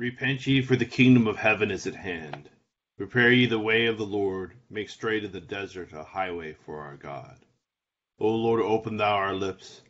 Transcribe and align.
Repent 0.00 0.46
ye, 0.46 0.62
for 0.62 0.76
the 0.76 0.86
kingdom 0.86 1.26
of 1.26 1.36
heaven 1.36 1.70
is 1.70 1.86
at 1.86 1.94
hand. 1.94 2.48
Prepare 2.96 3.32
ye 3.32 3.44
the 3.44 3.58
way 3.58 3.84
of 3.84 3.98
the 3.98 4.06
Lord, 4.06 4.54
make 4.70 4.88
straight 4.88 5.24
in 5.24 5.32
the 5.32 5.42
desert 5.42 5.92
a 5.92 6.02
highway 6.02 6.54
for 6.64 6.80
our 6.80 6.96
God. 6.96 7.36
O 8.18 8.30
Lord, 8.30 8.62
open 8.62 8.96
thou 8.96 9.12
our 9.16 9.34
lips. 9.34 9.82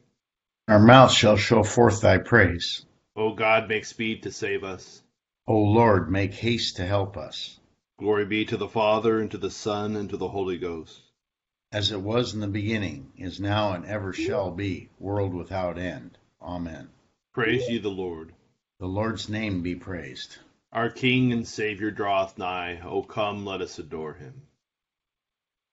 Our 0.66 0.80
mouth 0.80 1.12
shall 1.12 1.37
show 1.37 1.62
forth 1.62 2.01
thy 2.01 2.19
praise. 2.19 2.85
O 3.15 3.35
God, 3.35 3.69
make 3.69 3.85
speed 3.85 4.25
to 4.25 4.33
save 4.33 4.65
us. 4.65 5.01
O 5.47 5.57
Lord, 5.57 6.11
make 6.11 6.35
haste 6.35 6.74
to 6.79 6.87
help 6.87 7.16
us. 7.16 7.61
Glory 7.97 8.24
be 8.24 8.45
to 8.47 8.57
the 8.57 8.69
Father, 8.69 9.21
and 9.21 9.30
to 9.30 9.38
the 9.38 9.49
Son, 9.49 9.95
and 9.95 10.11
to 10.11 10.16
the 10.16 10.30
Holy 10.30 10.59
Ghost. 10.59 11.02
As 11.71 11.93
it 11.93 12.01
was 12.01 12.35
in 12.35 12.41
the 12.41 12.49
beginning, 12.49 13.13
is 13.16 13.38
now, 13.38 13.74
and 13.74 13.85
ever 13.85 14.13
shall 14.13 14.51
be, 14.51 14.88
world 14.99 15.35
without 15.35 15.79
end. 15.79 16.19
Amen. 16.43 16.88
Praise 17.33 17.69
ye 17.69 17.79
the 17.79 17.91
Lord. 17.91 18.33
The 18.80 18.89
Lord's 18.89 19.29
name 19.29 19.61
be 19.61 19.75
praised. 19.75 20.39
Our 20.73 20.88
King 20.88 21.33
and 21.33 21.47
Saviour 21.47 21.91
draweth 21.91 22.38
nigh. 22.38 22.80
O 22.80 23.02
come, 23.02 23.45
let 23.45 23.60
us 23.60 23.79
adore 23.79 24.15
him. 24.15 24.46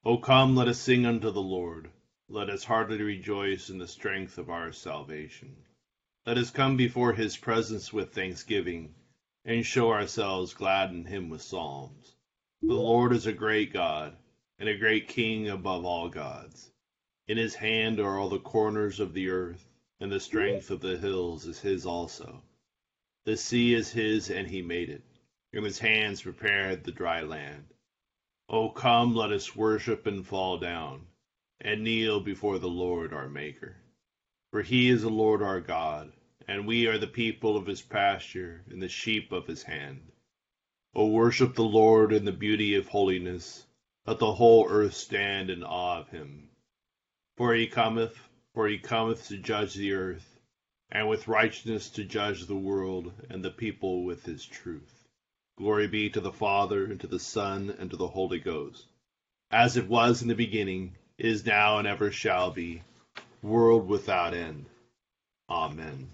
O 0.04 0.18
come, 0.18 0.58
let 0.58 0.68
us 0.68 0.78
sing 0.78 1.06
unto 1.06 1.32
the 1.32 1.42
Lord. 1.42 1.90
Let 2.28 2.50
us 2.50 2.66
heartily 2.66 3.02
rejoice 3.02 3.70
in 3.70 3.78
the 3.78 3.88
strength 3.88 4.38
of 4.38 4.50
our 4.50 4.74
salvation. 4.74 5.56
Let 6.26 6.38
us 6.38 6.52
come 6.52 6.76
before 6.76 7.14
his 7.14 7.38
presence 7.38 7.94
with 7.94 8.12
thanksgiving, 8.12 8.94
and 9.46 9.66
show 9.66 9.90
ourselves 9.90 10.54
glad 10.54 10.90
in 10.90 11.06
him 11.06 11.30
with 11.30 11.42
psalms. 11.42 12.14
The 12.62 12.74
Lord 12.74 13.14
is 13.14 13.26
a 13.26 13.32
great 13.32 13.72
God, 13.72 14.18
and 14.60 14.68
a 14.68 14.78
great 14.78 15.08
King 15.08 15.48
above 15.48 15.86
all 15.86 16.10
gods. 16.10 16.70
In 17.26 17.38
his 17.38 17.56
hand 17.56 18.02
are 18.02 18.20
all 18.20 18.28
the 18.28 18.38
corners 18.38 19.00
of 19.00 19.14
the 19.14 19.30
earth, 19.30 19.66
and 19.98 20.12
the 20.12 20.20
strength 20.20 20.70
of 20.70 20.82
the 20.82 20.98
hills 20.98 21.46
is 21.46 21.62
his 21.62 21.86
also. 21.86 22.44
The 23.28 23.36
sea 23.36 23.74
is 23.74 23.92
his, 23.92 24.30
and 24.30 24.48
he 24.48 24.62
made 24.62 24.90
it. 24.90 25.04
From 25.52 25.66
his 25.66 25.80
hands 25.80 26.22
prepared 26.22 26.86
the 26.86 26.94
dry 26.94 27.20
land. 27.20 27.66
O 28.48 28.70
come, 28.70 29.14
let 29.16 29.34
us 29.34 29.54
worship 29.54 30.08
and 30.08 30.26
fall 30.26 30.58
down, 30.58 31.08
and 31.60 31.84
kneel 31.84 32.22
before 32.22 32.58
the 32.58 32.70
Lord 32.70 33.12
our 33.12 33.28
Maker. 33.28 33.76
For 34.52 34.62
he 34.62 34.88
is 34.88 35.02
the 35.02 35.10
Lord 35.10 35.42
our 35.42 35.60
God, 35.60 36.14
and 36.48 36.66
we 36.66 36.88
are 36.88 36.98
the 36.98 37.06
people 37.06 37.58
of 37.58 37.66
his 37.66 37.82
pasture, 37.82 38.64
and 38.70 38.82
the 38.82 38.88
sheep 38.88 39.34
of 39.34 39.46
his 39.46 39.64
hand. 39.64 40.10
O 40.96 41.08
worship 41.08 41.54
the 41.54 41.66
Lord 41.66 42.14
in 42.14 42.24
the 42.24 42.32
beauty 42.32 42.76
of 42.76 42.88
holiness. 42.88 43.66
Let 44.06 44.20
the 44.20 44.36
whole 44.36 44.70
earth 44.70 44.94
stand 44.94 45.50
in 45.50 45.64
awe 45.66 46.00
of 46.00 46.08
him. 46.12 46.48
For 47.36 47.54
he 47.54 47.68
cometh, 47.68 48.18
for 48.54 48.70
he 48.70 48.78
cometh 48.78 49.28
to 49.28 49.38
judge 49.38 49.74
the 49.74 49.92
earth 49.92 50.37
and 50.92 51.08
with 51.10 51.28
righteousness 51.28 51.90
to 51.90 52.04
judge 52.04 52.46
the 52.46 52.56
world 52.56 53.12
and 53.30 53.44
the 53.44 53.52
people 53.52 54.04
with 54.04 54.26
his 54.26 54.46
truth. 54.46 55.08
Glory 55.58 55.88
be 55.88 56.10
to 56.10 56.22
the 56.22 56.32
Father, 56.32 56.86
and 56.86 57.00
to 57.02 57.08
the 57.08 57.20
Son, 57.20 57.76
and 57.80 57.90
to 57.90 57.98
the 57.98 58.08
Holy 58.08 58.40
Ghost, 58.40 58.86
as 59.52 59.76
it 59.76 59.88
was 59.88 60.22
in 60.22 60.28
the 60.28 60.36
beginning, 60.36 60.96
is 61.18 61.46
now, 61.46 61.80
and 61.80 61.88
ever 61.88 62.12
shall 62.12 62.52
be, 62.52 62.84
world 63.42 63.88
without 63.88 64.34
end. 64.34 64.66
Amen. 65.50 66.10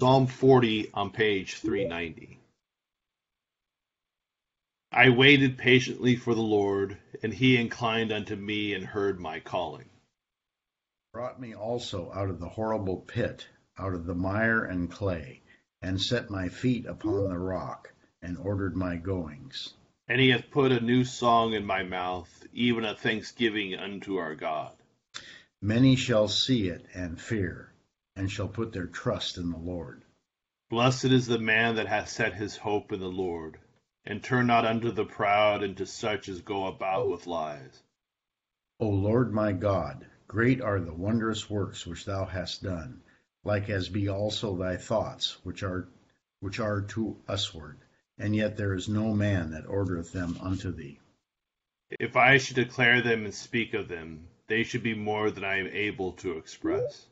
Psalm 0.00 0.26
40 0.26 0.90
on 0.94 1.10
page 1.10 1.54
390. 1.54 2.38
I 4.90 5.10
waited 5.10 5.58
patiently 5.58 6.16
for 6.16 6.34
the 6.34 6.40
Lord, 6.40 6.96
and 7.22 7.32
he 7.32 7.56
inclined 7.56 8.10
unto 8.10 8.34
me 8.34 8.74
and 8.74 8.84
heard 8.84 9.20
my 9.20 9.40
calling 9.40 9.88
brought 11.18 11.40
me 11.40 11.52
also 11.52 12.12
out 12.12 12.30
of 12.30 12.38
the 12.38 12.48
horrible 12.48 12.98
pit, 12.98 13.48
out 13.76 13.92
of 13.92 14.06
the 14.06 14.14
mire 14.14 14.64
and 14.64 14.88
clay, 14.88 15.42
and 15.82 16.00
set 16.00 16.30
my 16.30 16.48
feet 16.48 16.86
upon 16.86 17.28
the 17.28 17.36
rock, 17.36 17.92
and 18.22 18.38
ordered 18.38 18.76
my 18.76 18.94
goings. 18.94 19.74
And 20.06 20.20
he 20.20 20.28
hath 20.28 20.48
put 20.52 20.70
a 20.70 20.78
new 20.78 21.02
song 21.02 21.54
in 21.54 21.66
my 21.66 21.82
mouth, 21.82 22.46
even 22.52 22.84
a 22.84 22.94
thanksgiving 22.94 23.74
unto 23.74 24.14
our 24.14 24.36
God. 24.36 24.70
Many 25.60 25.96
shall 25.96 26.28
see 26.28 26.68
it 26.68 26.86
and 26.94 27.20
fear, 27.20 27.72
and 28.14 28.30
shall 28.30 28.46
put 28.46 28.72
their 28.72 28.86
trust 28.86 29.38
in 29.38 29.50
the 29.50 29.58
Lord. 29.58 30.04
Blessed 30.70 31.06
is 31.06 31.26
the 31.26 31.40
man 31.40 31.74
that 31.74 31.88
hath 31.88 32.10
set 32.10 32.34
his 32.34 32.56
hope 32.56 32.92
in 32.92 33.00
the 33.00 33.10
Lord, 33.10 33.58
and 34.04 34.22
turn 34.22 34.46
not 34.46 34.64
unto 34.64 34.92
the 34.92 35.04
proud 35.04 35.64
and 35.64 35.76
to 35.78 35.84
such 35.84 36.28
as 36.28 36.42
go 36.42 36.68
about 36.68 37.10
with 37.10 37.26
lies. 37.26 37.82
O 38.78 38.88
Lord 38.88 39.32
my 39.32 39.50
God, 39.50 40.06
Great 40.28 40.60
are 40.60 40.78
the 40.78 40.92
wondrous 40.92 41.48
works 41.48 41.86
which 41.86 42.04
thou 42.04 42.26
hast 42.26 42.62
done, 42.62 43.02
like 43.44 43.70
as 43.70 43.88
be 43.88 44.10
also 44.10 44.54
thy 44.54 44.76
thoughts, 44.76 45.42
which 45.42 45.62
are 45.62 45.88
which 46.40 46.60
are 46.60 46.82
to 46.82 47.18
usward, 47.26 47.78
and 48.18 48.36
yet 48.36 48.54
there 48.54 48.74
is 48.74 48.90
no 48.90 49.14
man 49.14 49.52
that 49.52 49.64
ordereth 49.66 50.12
them 50.12 50.36
unto 50.42 50.70
thee. 50.70 51.00
If 51.98 52.14
I 52.14 52.36
should 52.36 52.56
declare 52.56 53.00
them 53.00 53.24
and 53.24 53.32
speak 53.32 53.72
of 53.72 53.88
them, 53.88 54.28
they 54.48 54.64
should 54.64 54.82
be 54.82 54.94
more 54.94 55.30
than 55.30 55.44
I 55.44 55.60
am 55.60 55.68
able 55.68 56.12
to 56.16 56.36
express. 56.36 57.06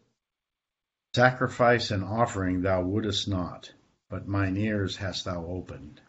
Sacrifice 1.15 1.91
and 1.91 2.05
offering 2.05 2.61
thou 2.61 2.83
wouldest 2.83 3.29
not, 3.29 3.73
but 4.11 4.29
mine 4.29 4.59
ears 4.59 4.97
hast 4.97 5.25
thou 5.25 5.47
opened. 5.47 6.03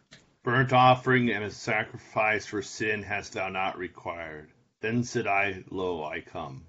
Burnt 0.44 0.74
offering 0.74 1.32
and 1.32 1.46
a 1.46 1.52
sacrifice 1.52 2.46
for 2.46 2.62
sin 2.62 3.02
hast 3.02 3.32
thou 3.32 3.48
not 3.48 3.78
required. 3.78 4.52
Then 4.82 5.06
said 5.06 5.26
I, 5.26 5.64
Lo, 5.72 6.04
I 6.04 6.20
come. 6.20 6.67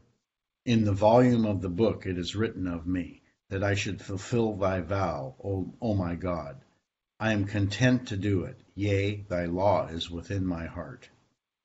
In 0.69 0.85
the 0.85 0.93
volume 0.93 1.47
of 1.47 1.63
the 1.63 1.71
book 1.71 2.05
it 2.05 2.19
is 2.19 2.37
written 2.37 2.67
of 2.67 2.87
me, 2.87 3.23
that 3.49 3.65
I 3.65 3.73
should 3.73 4.03
fulfill 4.03 4.55
thy 4.55 4.83
vow, 4.83 5.35
O, 5.43 5.73
o 5.81 5.95
my 5.95 6.15
God. 6.15 6.61
I 7.19 7.33
am 7.33 7.47
content 7.47 8.07
to 8.09 8.19
do 8.19 8.45
it, 8.45 8.61
yea, 8.75 9.23
thy 9.31 9.47
law 9.47 9.87
is 9.87 10.11
within 10.11 10.45
my 10.45 10.67
heart. 10.67 11.09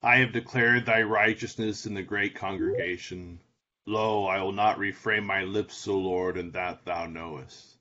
I 0.02 0.20
have 0.20 0.32
declared 0.32 0.86
thy 0.86 1.02
righteousness 1.02 1.86
in 1.86 1.96
the 1.96 2.02
great 2.02 2.34
congregation. 2.34 3.42
Lo, 3.86 4.26
I 4.26 4.42
will 4.42 4.54
not 4.54 4.80
refrain 4.80 5.26
my 5.26 5.44
lips, 5.44 5.86
O 5.86 5.98
Lord, 5.98 6.38
and 6.38 6.54
that 6.54 6.86
thou 6.86 7.06
knowest. 7.06 7.76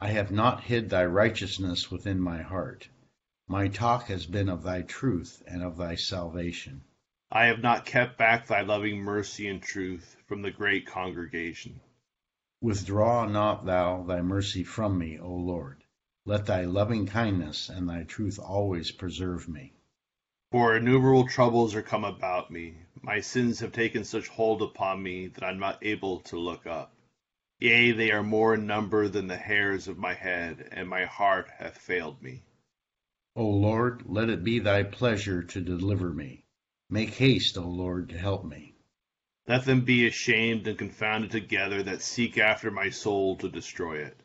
I 0.00 0.08
have 0.08 0.32
not 0.32 0.64
hid 0.64 0.90
thy 0.90 1.04
righteousness 1.04 1.92
within 1.92 2.18
my 2.18 2.42
heart. 2.42 2.88
My 3.46 3.68
talk 3.68 4.08
has 4.08 4.26
been 4.26 4.48
of 4.48 4.64
thy 4.64 4.82
truth 4.82 5.44
and 5.46 5.62
of 5.62 5.76
thy 5.76 5.94
salvation. 5.94 6.82
I 7.36 7.46
have 7.46 7.60
not 7.60 7.84
kept 7.84 8.16
back 8.16 8.46
thy 8.46 8.60
loving 8.60 8.98
mercy 8.98 9.48
and 9.48 9.60
truth 9.60 10.16
from 10.28 10.42
the 10.42 10.52
great 10.52 10.86
congregation. 10.86 11.80
Withdraw 12.60 13.26
not 13.26 13.66
thou 13.66 14.04
thy 14.04 14.22
mercy 14.22 14.62
from 14.62 14.96
me, 14.96 15.18
O 15.18 15.34
Lord. 15.34 15.82
Let 16.24 16.46
thy 16.46 16.64
loving 16.64 17.06
kindness 17.06 17.68
and 17.68 17.88
thy 17.88 18.04
truth 18.04 18.38
always 18.38 18.92
preserve 18.92 19.48
me. 19.48 19.72
For 20.52 20.76
innumerable 20.76 21.26
troubles 21.26 21.74
are 21.74 21.82
come 21.82 22.04
about 22.04 22.52
me. 22.52 22.76
My 23.02 23.18
sins 23.18 23.58
have 23.58 23.72
taken 23.72 24.04
such 24.04 24.28
hold 24.28 24.62
upon 24.62 25.02
me 25.02 25.26
that 25.26 25.42
I 25.42 25.50
am 25.50 25.58
not 25.58 25.84
able 25.84 26.20
to 26.20 26.38
look 26.38 26.68
up. 26.68 26.94
Yea, 27.58 27.90
they 27.90 28.12
are 28.12 28.22
more 28.22 28.54
in 28.54 28.68
number 28.68 29.08
than 29.08 29.26
the 29.26 29.36
hairs 29.36 29.88
of 29.88 29.98
my 29.98 30.14
head, 30.14 30.68
and 30.70 30.88
my 30.88 31.04
heart 31.04 31.48
hath 31.58 31.78
failed 31.78 32.22
me. 32.22 32.44
O 33.34 33.44
Lord, 33.44 34.04
let 34.06 34.30
it 34.30 34.44
be 34.44 34.60
thy 34.60 34.84
pleasure 34.84 35.42
to 35.42 35.60
deliver 35.60 36.10
me. 36.10 36.43
Make 36.90 37.14
haste, 37.14 37.56
O 37.56 37.66
Lord, 37.66 38.10
to 38.10 38.18
help 38.18 38.44
me. 38.44 38.74
Let 39.46 39.64
them 39.64 39.82
be 39.84 40.06
ashamed 40.06 40.66
and 40.66 40.78
confounded 40.78 41.30
together 41.30 41.82
that 41.82 42.02
seek 42.02 42.38
after 42.38 42.70
my 42.70 42.90
soul 42.90 43.36
to 43.36 43.48
destroy 43.48 43.98
it. 43.98 44.20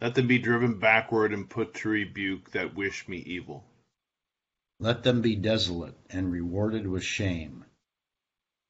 Let 0.00 0.14
them 0.14 0.26
be 0.26 0.38
driven 0.38 0.78
backward 0.78 1.32
and 1.32 1.48
put 1.48 1.74
to 1.74 1.88
rebuke 1.88 2.50
that 2.52 2.74
wish 2.74 3.08
me 3.08 3.18
evil. 3.18 3.64
Let 4.78 5.02
them 5.02 5.22
be 5.22 5.36
desolate 5.36 5.96
and 6.08 6.30
rewarded 6.30 6.86
with 6.86 7.02
shame, 7.02 7.64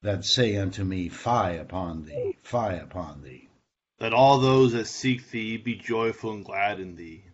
that 0.02 0.25
say 0.25 0.56
unto 0.56 0.85
me, 0.85 1.08
Fie 1.08 1.58
upon 1.58 2.05
thee, 2.05 2.37
fie 2.43 2.79
upon 2.79 3.23
thee. 3.23 3.49
Let 4.00 4.14
all 4.14 4.38
those 4.38 4.73
that 4.73 4.87
seek 4.87 5.31
thee 5.31 5.56
be 5.58 5.75
joyful 5.75 6.32
and 6.32 6.44
glad 6.44 6.81
in 6.81 6.96
thee. 6.96 7.25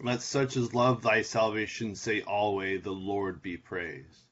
Let 0.00 0.20
such 0.20 0.56
as 0.56 0.74
love 0.74 1.02
thy 1.02 1.22
salvation 1.22 1.94
say 1.94 2.22
alway, 2.22 2.78
The 2.78 2.92
Lord 2.92 3.40
be 3.40 3.56
praised. 3.56 4.26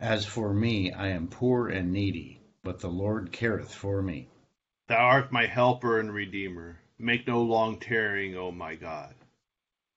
As 0.00 0.24
for 0.24 0.54
me, 0.54 0.90
I 0.92 1.08
am 1.08 1.28
poor 1.28 1.68
and 1.68 1.92
needy, 1.92 2.40
but 2.64 2.80
the 2.80 2.88
Lord 2.88 3.32
careth 3.32 3.74
for 3.74 4.00
me. 4.00 4.28
Thou 4.88 4.96
art 4.96 5.30
my 5.30 5.44
helper 5.44 6.00
and 6.00 6.10
redeemer. 6.10 6.80
Make 6.98 7.26
no 7.26 7.42
long 7.42 7.78
tarrying, 7.78 8.34
O 8.34 8.50
my 8.50 8.76
God. 8.76 9.14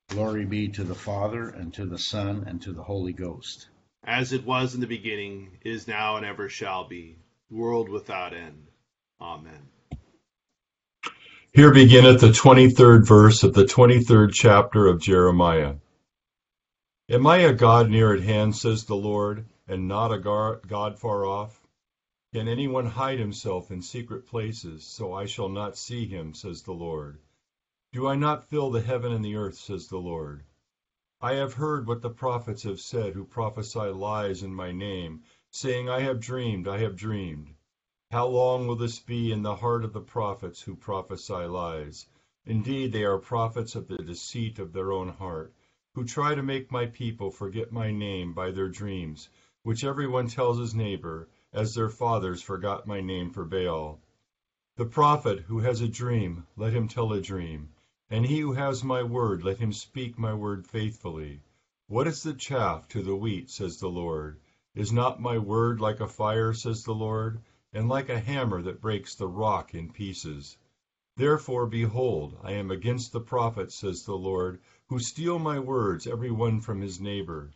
Glory 0.09 0.43
be 0.43 0.67
to 0.67 0.83
the 0.83 0.93
Father, 0.93 1.47
and 1.47 1.73
to 1.75 1.85
the 1.85 1.97
Son, 1.97 2.43
and 2.45 2.61
to 2.63 2.73
the 2.73 2.83
Holy 2.83 3.13
Ghost. 3.13 3.69
As 4.03 4.33
it 4.33 4.45
was 4.45 4.75
in 4.75 4.81
the 4.81 4.87
beginning, 4.87 5.57
is 5.63 5.87
now, 5.87 6.17
and 6.17 6.25
ever 6.25 6.49
shall 6.49 6.85
be, 6.85 7.15
world 7.49 7.87
without 7.87 8.33
end. 8.33 8.67
Amen. 9.21 9.69
Here 11.53 11.73
beginneth 11.73 12.19
the 12.19 12.27
23rd 12.27 13.07
verse 13.07 13.43
of 13.43 13.53
the 13.53 13.63
23rd 13.63 14.33
chapter 14.33 14.85
of 14.85 14.99
Jeremiah. 15.01 15.75
Am 17.09 17.25
I 17.25 17.37
a 17.37 17.53
God 17.53 17.89
near 17.89 18.13
at 18.13 18.21
hand, 18.21 18.53
says 18.53 18.83
the 18.83 18.95
Lord? 18.95 19.45
And 19.67 19.87
not 19.87 20.11
a 20.11 20.19
God 20.19 20.99
far 20.99 21.25
off? 21.25 21.65
Can 22.33 22.47
anyone 22.47 22.85
hide 22.85 23.19
himself 23.19 23.71
in 23.71 23.81
secret 23.81 24.25
places, 24.25 24.83
so 24.83 25.13
I 25.13 25.25
shall 25.25 25.47
not 25.47 25.77
see 25.77 26.05
him, 26.05 26.33
says 26.33 26.63
the 26.63 26.73
Lord? 26.73 27.19
Do 27.93 28.07
I 28.07 28.15
not 28.15 28.43
fill 28.43 28.71
the 28.71 28.81
heaven 28.81 29.11
and 29.11 29.23
the 29.23 29.35
earth, 29.35 29.55
says 29.55 29.87
the 29.87 29.99
Lord? 29.99 30.43
I 31.21 31.33
have 31.35 31.53
heard 31.53 31.87
what 31.87 32.01
the 32.01 32.09
prophets 32.09 32.63
have 32.63 32.81
said 32.81 33.13
who 33.13 33.23
prophesy 33.23 33.87
lies 33.91 34.43
in 34.43 34.53
my 34.53 34.73
name, 34.73 35.23
saying, 35.51 35.87
I 35.87 36.01
have 36.01 36.19
dreamed, 36.19 36.67
I 36.67 36.79
have 36.79 36.97
dreamed. 36.97 37.53
How 38.11 38.27
long 38.27 38.67
will 38.67 38.75
this 38.75 38.99
be 38.99 39.31
in 39.31 39.43
the 39.43 39.55
heart 39.55 39.85
of 39.85 39.93
the 39.93 40.01
prophets 40.01 40.61
who 40.61 40.75
prophesy 40.75 41.45
lies? 41.45 42.07
Indeed, 42.45 42.91
they 42.91 43.05
are 43.05 43.17
prophets 43.17 43.75
of 43.75 43.87
the 43.87 43.97
deceit 43.97 44.59
of 44.59 44.73
their 44.73 44.91
own 44.91 45.07
heart, 45.07 45.53
who 45.95 46.03
try 46.03 46.35
to 46.35 46.43
make 46.43 46.71
my 46.71 46.87
people 46.87 47.31
forget 47.31 47.71
my 47.71 47.91
name 47.91 48.33
by 48.33 48.51
their 48.51 48.67
dreams, 48.67 49.29
which 49.63 49.83
every 49.83 50.07
one 50.07 50.27
tells 50.27 50.59
his 50.59 50.75
neighbor, 50.75 51.29
as 51.53 51.73
their 51.73 51.89
fathers 51.89 52.41
forgot 52.41 52.85
my 52.85 52.99
name 52.99 53.29
for 53.29 53.45
Baal. 53.45 53.99
The 54.75 54.85
prophet 54.85 55.39
who 55.39 55.59
has 55.59 55.81
a 55.81 55.87
dream, 55.87 56.45
let 56.57 56.73
him 56.73 56.87
tell 56.87 57.13
a 57.13 57.21
dream. 57.21 57.69
And 58.09 58.25
he 58.25 58.39
who 58.39 58.53
has 58.53 58.83
my 58.83 59.03
word, 59.03 59.43
let 59.43 59.57
him 59.57 59.71
speak 59.71 60.19
my 60.19 60.33
word 60.33 60.67
faithfully. 60.67 61.41
What 61.87 62.07
is 62.07 62.23
the 62.23 62.33
chaff 62.33 62.87
to 62.89 63.01
the 63.01 63.15
wheat, 63.15 63.49
says 63.49 63.77
the 63.77 63.87
Lord? 63.87 64.39
Is 64.75 64.91
not 64.91 65.21
my 65.21 65.37
word 65.37 65.79
like 65.79 65.99
a 65.99 66.07
fire, 66.07 66.53
says 66.53 66.83
the 66.83 66.93
Lord, 66.93 67.39
and 67.71 67.87
like 67.87 68.09
a 68.09 68.19
hammer 68.19 68.61
that 68.63 68.81
breaks 68.81 69.15
the 69.15 69.27
rock 69.27 69.73
in 69.73 69.91
pieces? 69.91 70.57
Therefore, 71.15 71.67
behold, 71.67 72.37
I 72.43 72.53
am 72.53 72.71
against 72.71 73.13
the 73.13 73.21
prophets, 73.21 73.75
says 73.75 74.03
the 74.03 74.15
Lord, 74.15 74.59
who 74.87 74.99
steal 74.99 75.39
my 75.39 75.59
words, 75.59 76.05
every 76.05 76.31
one 76.31 76.59
from 76.59 76.81
his 76.81 76.99
neighbor. 76.99 77.51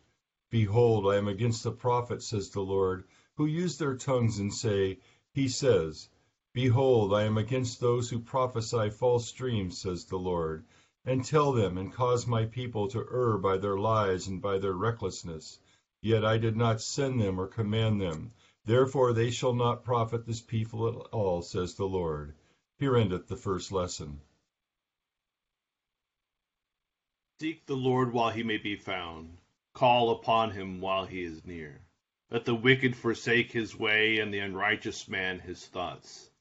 Behold, 0.50 1.06
I 1.06 1.18
am 1.18 1.28
against 1.28 1.64
the 1.64 1.72
prophets, 1.72 2.28
says 2.28 2.50
the 2.50 2.62
Lord, 2.62 3.04
who 3.36 3.46
use 3.46 3.78
their 3.78 3.98
tongues 3.98 4.40
and 4.40 4.54
say, 4.54 5.00
He 5.34 5.50
says, 5.50 6.10
Behold, 6.54 7.14
I 7.14 7.24
am 7.24 7.38
against 7.38 7.80
those 7.80 8.10
who 8.10 8.20
prophesy 8.20 8.90
false 8.90 9.32
dreams, 9.34 9.78
says 9.78 10.06
the 10.06 10.18
Lord, 10.18 10.66
and 11.04 11.24
tell 11.24 11.52
them 11.52 11.78
and 11.78 11.94
cause 11.94 12.26
my 12.26 12.46
people 12.46 12.88
to 12.88 13.06
err 13.12 13.38
by 13.38 13.58
their 13.58 13.78
lies 13.78 14.28
and 14.28 14.42
by 14.42 14.58
their 14.58 14.74
recklessness. 14.74 15.60
Yet 16.02 16.24
I 16.24 16.38
did 16.38 16.56
not 16.56 16.82
send 16.82 17.20
them 17.20 17.40
or 17.40 17.48
command 17.48 18.00
them. 18.00 18.32
Therefore 18.64 19.14
they 19.14 19.32
shall 19.32 19.54
not 19.54 19.84
profit 19.84 20.26
this 20.26 20.42
people 20.42 20.88
at 20.88 20.96
all, 21.14 21.42
says 21.42 21.76
the 21.76 21.86
Lord. 21.86 22.36
Here 22.80 22.96
endeth 22.96 23.28
the 23.28 23.36
first 23.36 23.72
lesson. 23.72 24.22
Seek 27.42 27.66
the 27.66 27.76
Lord 27.76 28.14
while 28.14 28.32
he 28.32 28.44
may 28.44 28.58
be 28.58 28.76
found. 28.76 29.38
Call 29.78 30.10
upon 30.10 30.50
him 30.50 30.82
while 30.82 31.06
he 31.06 31.22
is 31.22 31.46
near. 31.46 31.86
Let 32.32 32.46
the 32.46 32.56
wicked 32.56 32.96
forsake 32.96 33.52
his 33.52 33.76
way, 33.76 34.18
and 34.18 34.34
the 34.34 34.40
unrighteous 34.40 35.08
man 35.08 35.38
his 35.38 35.68
thoughts. 35.68 36.32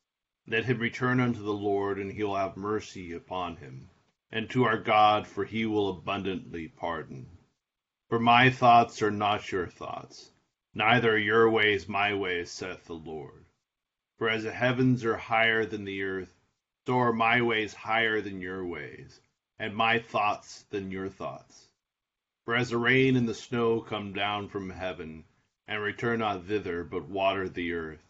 Let 0.46 0.64
him 0.64 0.78
return 0.78 1.20
unto 1.20 1.42
the 1.42 1.52
Lord, 1.52 1.98
and 1.98 2.10
he 2.10 2.24
will 2.24 2.36
have 2.36 2.56
mercy 2.56 3.12
upon 3.12 3.58
him, 3.58 3.90
and 4.32 4.48
to 4.48 4.64
our 4.64 4.78
God, 4.78 5.26
for 5.26 5.44
he 5.44 5.66
will 5.66 5.90
abundantly 5.90 6.68
pardon. 6.68 7.28
For 8.08 8.18
my 8.18 8.48
thoughts 8.48 9.02
are 9.02 9.10
not 9.10 9.52
your 9.52 9.66
thoughts, 9.66 10.32
neither 10.72 11.12
are 11.12 11.18
your 11.18 11.50
ways 11.50 11.86
my 11.86 12.14
ways, 12.14 12.50
saith 12.50 12.86
the 12.86 12.94
Lord. 12.94 13.44
For 14.16 14.30
as 14.30 14.44
the 14.44 14.52
heavens 14.52 15.04
are 15.04 15.18
higher 15.18 15.66
than 15.66 15.84
the 15.84 16.02
earth, 16.04 16.34
so 16.86 16.98
are 17.00 17.12
my 17.12 17.42
ways 17.42 17.74
higher 17.74 18.22
than 18.22 18.40
your 18.40 18.64
ways, 18.64 19.20
and 19.58 19.76
my 19.76 19.98
thoughts 19.98 20.62
than 20.70 20.90
your 20.90 21.10
thoughts. 21.10 21.65
For 22.46 22.54
as 22.54 22.70
the 22.70 22.78
rain 22.78 23.16
and 23.16 23.28
the 23.28 23.34
snow 23.34 23.80
come 23.80 24.12
down 24.12 24.48
from 24.50 24.70
heaven, 24.70 25.24
and 25.66 25.82
return 25.82 26.20
not 26.20 26.46
thither, 26.46 26.84
but 26.84 27.08
water 27.08 27.48
the 27.48 27.72
earth, 27.72 28.06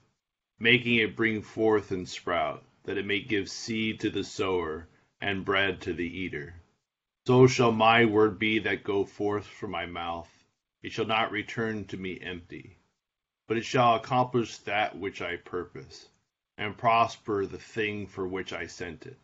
making 0.58 0.96
it 0.96 1.16
bring 1.16 1.40
forth 1.40 1.90
and 1.90 2.06
sprout, 2.06 2.62
that 2.84 2.98
it 2.98 3.06
may 3.06 3.20
give 3.20 3.48
seed 3.48 3.98
to 4.00 4.10
the 4.10 4.24
sower, 4.24 4.88
and 5.22 5.46
bread 5.46 5.80
to 5.80 5.94
the 5.94 6.04
eater. 6.04 6.60
So 7.26 7.46
shall 7.46 7.72
my 7.72 8.04
word 8.04 8.38
be 8.38 8.58
that 8.58 8.84
go 8.84 9.06
forth 9.06 9.46
from 9.46 9.70
my 9.70 9.86
mouth. 9.86 10.28
It 10.82 10.92
shall 10.92 11.06
not 11.06 11.32
return 11.32 11.86
to 11.86 11.96
me 11.96 12.20
empty, 12.20 12.76
but 13.48 13.56
it 13.56 13.64
shall 13.64 13.94
accomplish 13.94 14.58
that 14.58 14.98
which 14.98 15.22
I 15.22 15.36
purpose, 15.36 16.10
and 16.58 16.76
prosper 16.76 17.46
the 17.46 17.56
thing 17.56 18.06
for 18.06 18.28
which 18.28 18.52
I 18.52 18.66
sent 18.66 19.06
it. 19.06 19.18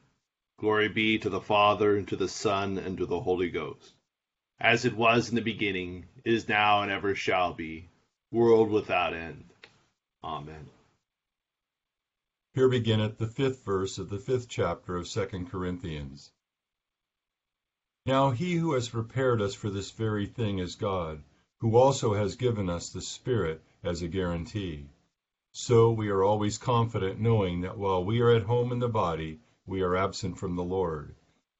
Glory 0.57 0.89
be 0.89 1.19
to 1.19 1.29
the 1.29 1.43
Father, 1.43 1.99
and 1.99 2.09
to 2.09 2.17
the 2.17 2.29
Son, 2.29 2.79
and 2.79 2.97
to 2.97 3.05
the 3.05 3.21
Holy 3.21 3.51
Ghost, 3.51 3.93
as 4.63 4.85
it 4.85 4.97
was 4.97 5.29
in 5.29 5.35
the 5.35 5.43
beginning, 5.43 6.05
is 6.25 6.49
now, 6.49 6.83
and 6.83 6.93
ever 6.93 7.17
shall 7.17 7.53
be, 7.53 7.89
world 8.31 8.71
without 8.71 9.13
end. 9.13 9.45
Amen. 10.23 10.71
Here 12.55 12.69
beginneth 12.69 13.19
the 13.19 13.27
fifth 13.27 13.65
verse 13.65 13.99
of 13.99 14.09
the 14.09 14.21
fifth 14.21 14.49
chapter 14.49 14.95
of 14.95 15.09
Second 15.09 15.51
Corinthians. 15.51 16.31
Now 18.07 18.31
he 18.31 18.55
who 18.55 18.75
has 18.75 18.89
prepared 18.89 19.43
us 19.43 19.53
for 19.53 19.69
this 19.69 19.91
very 19.91 20.27
thing 20.27 20.61
is 20.61 20.77
God, 20.77 21.25
who 21.59 21.77
also 21.77 22.15
has 22.15 22.37
given 22.37 22.71
us 22.71 22.91
the 22.91 23.03
Spirit 23.03 23.61
as 23.83 24.01
a 24.01 24.09
guarantee. 24.09 24.87
So 25.51 25.91
we 25.91 26.09
are 26.09 26.23
always 26.23 26.57
confident, 26.57 27.19
knowing 27.19 27.63
that 27.63 27.79
while 27.79 28.05
we 28.05 28.21
are 28.21 28.31
at 28.31 28.45
home 28.45 28.71
in 28.71 28.79
the 28.79 28.89
body, 28.89 29.41
we 29.67 29.83
are 29.83 29.97
absent 29.97 30.39
from 30.39 30.55
the 30.55 30.63
Lord. 30.63 31.17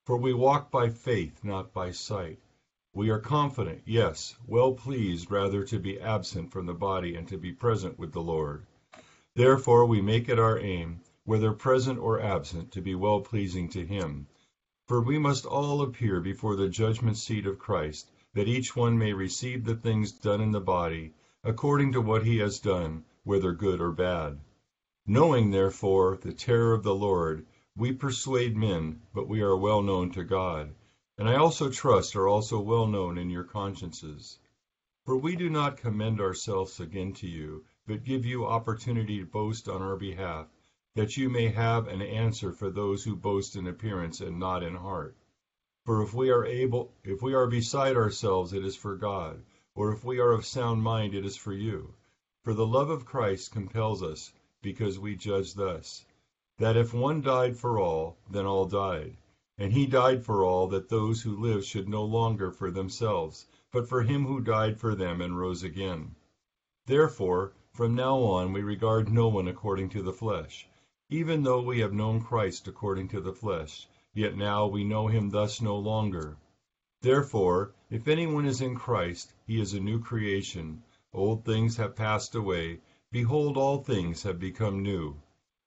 For 0.07 0.17
we 0.17 0.33
walk 0.33 0.71
by 0.71 0.89
faith, 0.91 1.43
not 1.43 1.73
by 1.73 1.91
sight. 1.91 2.39
We 2.95 3.09
are 3.09 3.19
confident, 3.19 3.81
yes, 3.87 4.37
well 4.47 4.75
pleased 4.75 5.31
rather 5.31 5.65
to 5.65 5.79
be 5.79 5.99
absent 5.99 6.53
from 6.53 6.67
the 6.67 6.75
body 6.75 7.15
and 7.15 7.27
to 7.29 7.39
be 7.39 7.51
present 7.51 7.99
with 7.99 8.13
the 8.13 8.21
Lord. 8.21 8.67
Therefore 9.35 9.87
we 9.87 10.03
make 10.03 10.29
it 10.29 10.39
our 10.39 10.59
aim, 10.59 11.01
whether 11.25 11.55
present 11.55 11.99
or 11.99 12.21
absent, 12.21 12.71
to 12.73 12.83
be 12.83 12.95
well 12.95 13.23
pleasing 13.23 13.71
to 13.71 13.87
him. 13.87 14.27
For 14.87 15.01
we 15.01 15.19
must 15.19 15.47
all 15.47 15.81
appear 15.81 16.21
before 16.21 16.55
the 16.55 16.69
judgment 16.69 17.17
seat 17.17 17.47
of 17.47 17.59
Christ, 17.59 18.11
that 18.35 18.47
each 18.47 18.77
one 18.77 18.99
may 18.99 19.15
receive 19.15 19.65
the 19.65 19.75
things 19.75 20.13
done 20.13 20.43
in 20.43 20.53
the 20.53 20.61
body, 20.61 21.15
according 21.43 21.93
to 21.93 22.03
what 22.03 22.27
he 22.27 22.37
has 22.41 22.61
done, 22.61 23.05
whether 23.25 23.55
good 23.55 23.81
or 23.81 23.93
bad. 23.93 24.39
Knowing, 25.07 25.51
therefore, 25.51 26.19
the 26.21 26.35
terror 26.35 26.75
of 26.75 26.83
the 26.83 26.95
Lord, 26.95 27.47
we 27.75 27.93
persuade 27.93 28.55
men, 28.55 29.01
but 29.15 29.29
we 29.29 29.41
are 29.41 29.57
well 29.57 29.81
known 29.81 30.11
to 30.11 30.25
God, 30.25 30.75
and 31.23 31.31
I 31.31 31.37
also 31.37 31.71
trust 31.71 32.17
are 32.17 32.27
also 32.27 32.59
well 32.59 32.89
known 32.89 33.17
in 33.17 33.31
your 33.31 33.45
consciences. 33.45 34.41
For 35.05 35.17
we 35.17 35.37
do 35.37 35.49
not 35.49 35.77
commend 35.77 36.21
ourselves 36.21 36.81
again 36.81 37.13
to 37.13 37.29
you, 37.29 37.65
but 37.87 38.03
give 38.03 38.27
you 38.27 38.45
opportunity 38.45 39.21
to 39.21 39.27
boast 39.27 39.69
on 39.69 39.83
our 39.83 39.95
behalf, 39.95 40.49
that 40.97 41.17
you 41.17 41.29
may 41.29 41.47
have 41.47 41.87
an 41.87 42.03
answer 42.03 42.53
for 42.53 42.71
those 42.71 43.05
who 43.05 43.15
boast 43.15 43.55
in 43.55 43.69
appearance 43.69 44.21
and 44.21 44.41
not 44.41 44.65
in 44.65 44.75
heart. 44.75 45.15
For 45.85 46.03
if 46.03 46.13
we 46.13 46.31
are 46.31 46.45
able, 46.45 46.93
if 47.05 47.23
we 47.23 47.35
are 47.35 47.47
beside 47.47 47.95
ourselves, 47.95 48.53
it 48.53 48.65
is 48.65 48.75
for 48.75 48.97
God, 48.97 49.45
or 49.77 49.93
if 49.93 50.05
we 50.05 50.19
are 50.19 50.33
of 50.33 50.45
sound 50.45 50.83
mind, 50.83 51.15
it 51.15 51.25
is 51.25 51.37
for 51.37 51.53
you. 51.53 51.95
For 52.43 52.53
the 52.53 52.67
love 52.67 52.91
of 52.91 53.07
Christ 53.07 53.53
compels 53.53 54.03
us, 54.03 54.33
because 54.61 54.99
we 54.99 55.15
judge 55.15 55.55
thus, 55.55 56.05
that 56.59 56.77
if 56.77 56.93
one 56.93 57.21
died 57.21 57.57
for 57.57 57.79
all, 57.79 58.17
then 58.29 58.45
all 58.45 58.67
died. 58.67 59.17
And 59.59 59.73
he 59.73 59.87
died 59.87 60.25
for 60.25 60.43
all, 60.45 60.67
that 60.69 60.89
those 60.89 61.23
who 61.23 61.37
live 61.37 61.65
should 61.65 61.89
no 61.89 62.05
longer 62.05 62.51
for 62.51 62.71
themselves, 62.71 63.47
but 63.71 63.89
for 63.89 64.03
him 64.03 64.27
who 64.27 64.41
died 64.41 64.81
for 64.81 64.95
them 64.95 65.21
and 65.21 65.39
rose 65.39 65.63
again. 65.63 66.15
Therefore, 66.87 67.53
from 67.71 67.95
now 67.95 68.19
on 68.19 68.53
we 68.53 68.63
regard 68.63 69.13
no 69.13 69.29
one 69.29 69.49
according 69.49 69.89
to 69.91 70.03
the 70.03 70.13
flesh. 70.13 70.69
Even 71.11 71.43
though 71.43 71.63
we 71.63 71.81
have 71.81 71.93
known 71.93 72.21
Christ 72.21 72.67
according 72.67 73.09
to 73.09 73.21
the 73.21 73.33
flesh, 73.33 73.89
yet 74.15 74.37
now 74.37 74.67
we 74.67 74.85
know 74.85 75.07
him 75.07 75.31
thus 75.31 75.61
no 75.61 75.79
longer. 75.79 76.37
Therefore, 77.03 77.75
if 77.91 78.09
anyone 78.09 78.47
is 78.47 78.61
in 78.61 78.75
Christ, 78.75 79.33
he 79.47 79.61
is 79.61 79.75
a 79.75 79.81
new 79.81 80.01
creation. 80.01 80.83
Old 81.13 81.45
things 81.45 81.77
have 81.77 81.95
passed 81.95 82.35
away. 82.35 82.81
Behold, 83.11 83.57
all 83.57 83.83
things 83.83 84.23
have 84.23 84.39
become 84.41 84.83
new. 84.83 85.22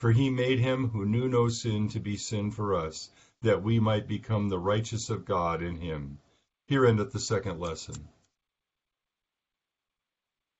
For 0.00 0.12
he 0.12 0.30
made 0.30 0.60
him 0.60 0.88
who 0.88 1.04
knew 1.04 1.28
no 1.28 1.50
sin 1.50 1.90
to 1.90 2.00
be 2.00 2.16
sin 2.16 2.50
for 2.50 2.74
us, 2.74 3.10
that 3.42 3.62
we 3.62 3.78
might 3.78 4.08
become 4.08 4.48
the 4.48 4.58
righteous 4.58 5.10
of 5.10 5.26
God 5.26 5.62
in 5.62 5.76
him. 5.76 6.18
Here 6.66 6.86
endeth 6.86 7.12
the 7.12 7.20
second 7.20 7.60
lesson. 7.60 8.08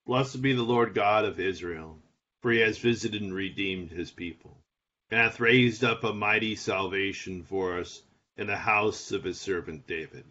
Blessed 0.04 0.42
be 0.42 0.52
the 0.52 0.62
Lord 0.62 0.92
God 0.92 1.24
of 1.24 1.40
Israel, 1.40 2.02
for 2.42 2.52
he 2.52 2.58
has 2.58 2.76
visited 2.76 3.22
and 3.22 3.32
redeemed 3.34 3.90
his 3.90 4.10
people, 4.10 4.62
and 5.10 5.18
hath 5.18 5.40
raised 5.40 5.84
up 5.84 6.04
a 6.04 6.12
mighty 6.12 6.54
salvation 6.54 7.42
for 7.42 7.78
us 7.78 8.02
in 8.36 8.46
the 8.46 8.58
house 8.58 9.10
of 9.10 9.24
his 9.24 9.40
servant 9.40 9.86
David, 9.86 10.26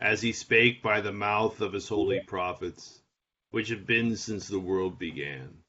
as 0.00 0.22
he 0.22 0.32
spake 0.32 0.82
by 0.82 1.02
the 1.02 1.12
mouth 1.12 1.60
of 1.60 1.74
his 1.74 1.88
holy 1.88 2.20
prophets, 2.20 3.02
which 3.50 3.68
have 3.68 3.86
been 3.86 4.16
since 4.16 4.48
the 4.48 4.60
world 4.60 4.98
began, 4.98 5.59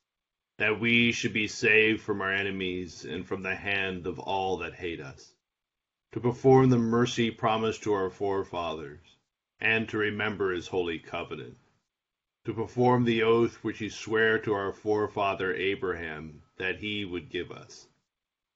that 0.61 0.79
we 0.79 1.11
should 1.11 1.33
be 1.33 1.47
saved 1.47 1.99
from 1.99 2.21
our 2.21 2.31
enemies 2.31 3.03
and 3.03 3.25
from 3.25 3.41
the 3.41 3.55
hand 3.55 4.05
of 4.05 4.19
all 4.19 4.57
that 4.57 4.75
hate 4.75 5.01
us, 5.01 5.33
to 6.11 6.19
perform 6.19 6.69
the 6.69 6.77
mercy 6.77 7.31
promised 7.31 7.81
to 7.81 7.91
our 7.91 8.11
forefathers, 8.11 8.99
and 9.59 9.89
to 9.89 9.97
remember 9.97 10.53
his 10.53 10.67
holy 10.67 10.99
covenant, 10.99 11.57
to 12.45 12.53
perform 12.53 13.03
the 13.03 13.23
oath 13.23 13.55
which 13.63 13.79
he 13.79 13.89
sware 13.89 14.37
to 14.37 14.53
our 14.53 14.71
forefather 14.71 15.51
Abraham 15.55 16.43
that 16.57 16.77
he 16.77 17.05
would 17.05 17.31
give 17.31 17.51
us, 17.51 17.87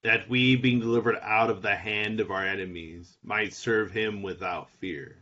that 0.04 0.30
we, 0.30 0.56
being 0.56 0.80
delivered 0.80 1.18
out 1.24 1.50
of 1.50 1.64
the 1.64 1.76
hand 1.76 2.20
of 2.20 2.30
our 2.30 2.46
enemies, 2.46 3.18
might 3.24 3.52
serve 3.52 3.90
him 3.90 4.22
without 4.22 4.70
fear 4.70 5.18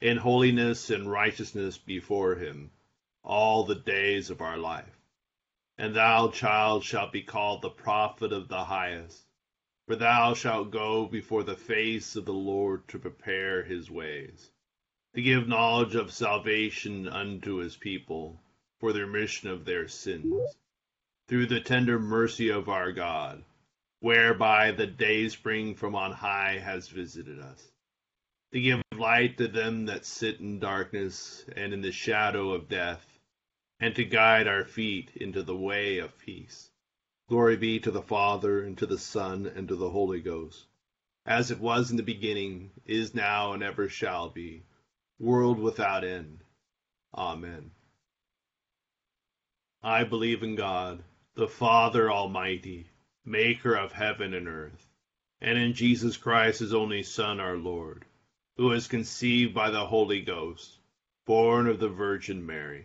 in 0.00 0.16
holiness 0.16 0.90
and 0.90 1.08
righteousness 1.08 1.78
before 1.78 2.34
him 2.34 2.72
all 3.22 3.62
the 3.62 3.76
days 3.76 4.30
of 4.30 4.40
our 4.40 4.58
life. 4.58 4.97
And 5.78 5.94
thou, 5.94 6.28
child, 6.28 6.84
shalt 6.84 7.12
be 7.12 7.22
called 7.22 7.62
the 7.62 7.70
prophet 7.70 8.32
of 8.32 8.48
the 8.48 8.64
highest, 8.64 9.24
for 9.86 9.96
thou 9.96 10.34
shalt 10.34 10.72
go 10.72 11.06
before 11.06 11.44
the 11.44 11.56
face 11.56 12.16
of 12.16 12.24
the 12.24 12.34
Lord 12.34 12.86
to 12.88 12.98
prepare 12.98 13.62
his 13.62 13.90
ways, 13.90 14.50
to 15.14 15.22
give 15.22 15.48
knowledge 15.48 15.94
of 15.94 16.12
salvation 16.12 17.08
unto 17.08 17.56
his 17.56 17.76
people, 17.76 18.42
for 18.80 18.92
the 18.92 19.06
remission 19.06 19.48
of 19.48 19.64
their 19.64 19.88
sins, 19.88 20.56
through 21.28 21.46
the 21.46 21.60
tender 21.60 22.00
mercy 22.00 22.50
of 22.50 22.68
our 22.68 22.92
God, 22.92 23.44
whereby 24.00 24.72
the 24.72 24.86
day 24.86 25.28
spring 25.28 25.74
from 25.74 25.94
on 25.94 26.12
high 26.12 26.58
has 26.58 26.88
visited 26.88 27.38
us 27.38 27.70
to 28.52 28.60
give 28.60 28.82
light 28.96 29.38
to 29.38 29.48
them 29.48 29.86
that 29.86 30.04
sit 30.06 30.40
in 30.40 30.58
darkness 30.58 31.44
and 31.56 31.72
in 31.72 31.82
the 31.82 31.92
shadow 31.92 32.52
of 32.52 32.68
death, 32.68 33.06
and 33.80 33.94
to 33.94 34.04
guide 34.04 34.46
our 34.46 34.64
feet 34.64 35.10
into 35.16 35.42
the 35.42 35.56
way 35.56 35.98
of 35.98 36.18
peace. 36.18 36.70
Glory 37.28 37.56
be 37.56 37.78
to 37.80 37.90
the 37.90 38.02
Father, 38.02 38.62
and 38.62 38.76
to 38.78 38.86
the 38.86 38.98
Son, 38.98 39.46
and 39.46 39.68
to 39.68 39.76
the 39.76 39.90
Holy 39.90 40.20
Ghost, 40.20 40.66
as 41.26 41.50
it 41.50 41.60
was 41.60 41.90
in 41.90 41.96
the 41.96 42.02
beginning, 42.02 42.70
is 42.86 43.14
now, 43.14 43.52
and 43.52 43.62
ever 43.62 43.88
shall 43.88 44.30
be, 44.30 44.62
world 45.18 45.58
without 45.58 46.04
end. 46.04 46.42
Amen. 47.14 47.70
I 49.82 50.04
believe 50.04 50.42
in 50.42 50.54
God, 50.54 51.04
the 51.34 51.48
Father 51.48 52.10
Almighty, 52.10 52.90
maker 53.24 53.74
of 53.74 53.92
heaven 53.92 54.34
and 54.34 54.48
earth, 54.48 54.88
and 55.40 55.58
in 55.58 55.72
Jesus 55.74 56.16
Christ, 56.16 56.60
his 56.60 56.74
only 56.74 57.02
Son, 57.02 57.40
our 57.40 57.56
Lord 57.56 58.04
who 58.58 58.66
was 58.66 58.88
conceived 58.88 59.54
by 59.54 59.70
the 59.70 59.86
Holy 59.86 60.20
Ghost, 60.20 60.78
born 61.24 61.68
of 61.68 61.78
the 61.78 61.88
Virgin 61.88 62.44
Mary, 62.44 62.84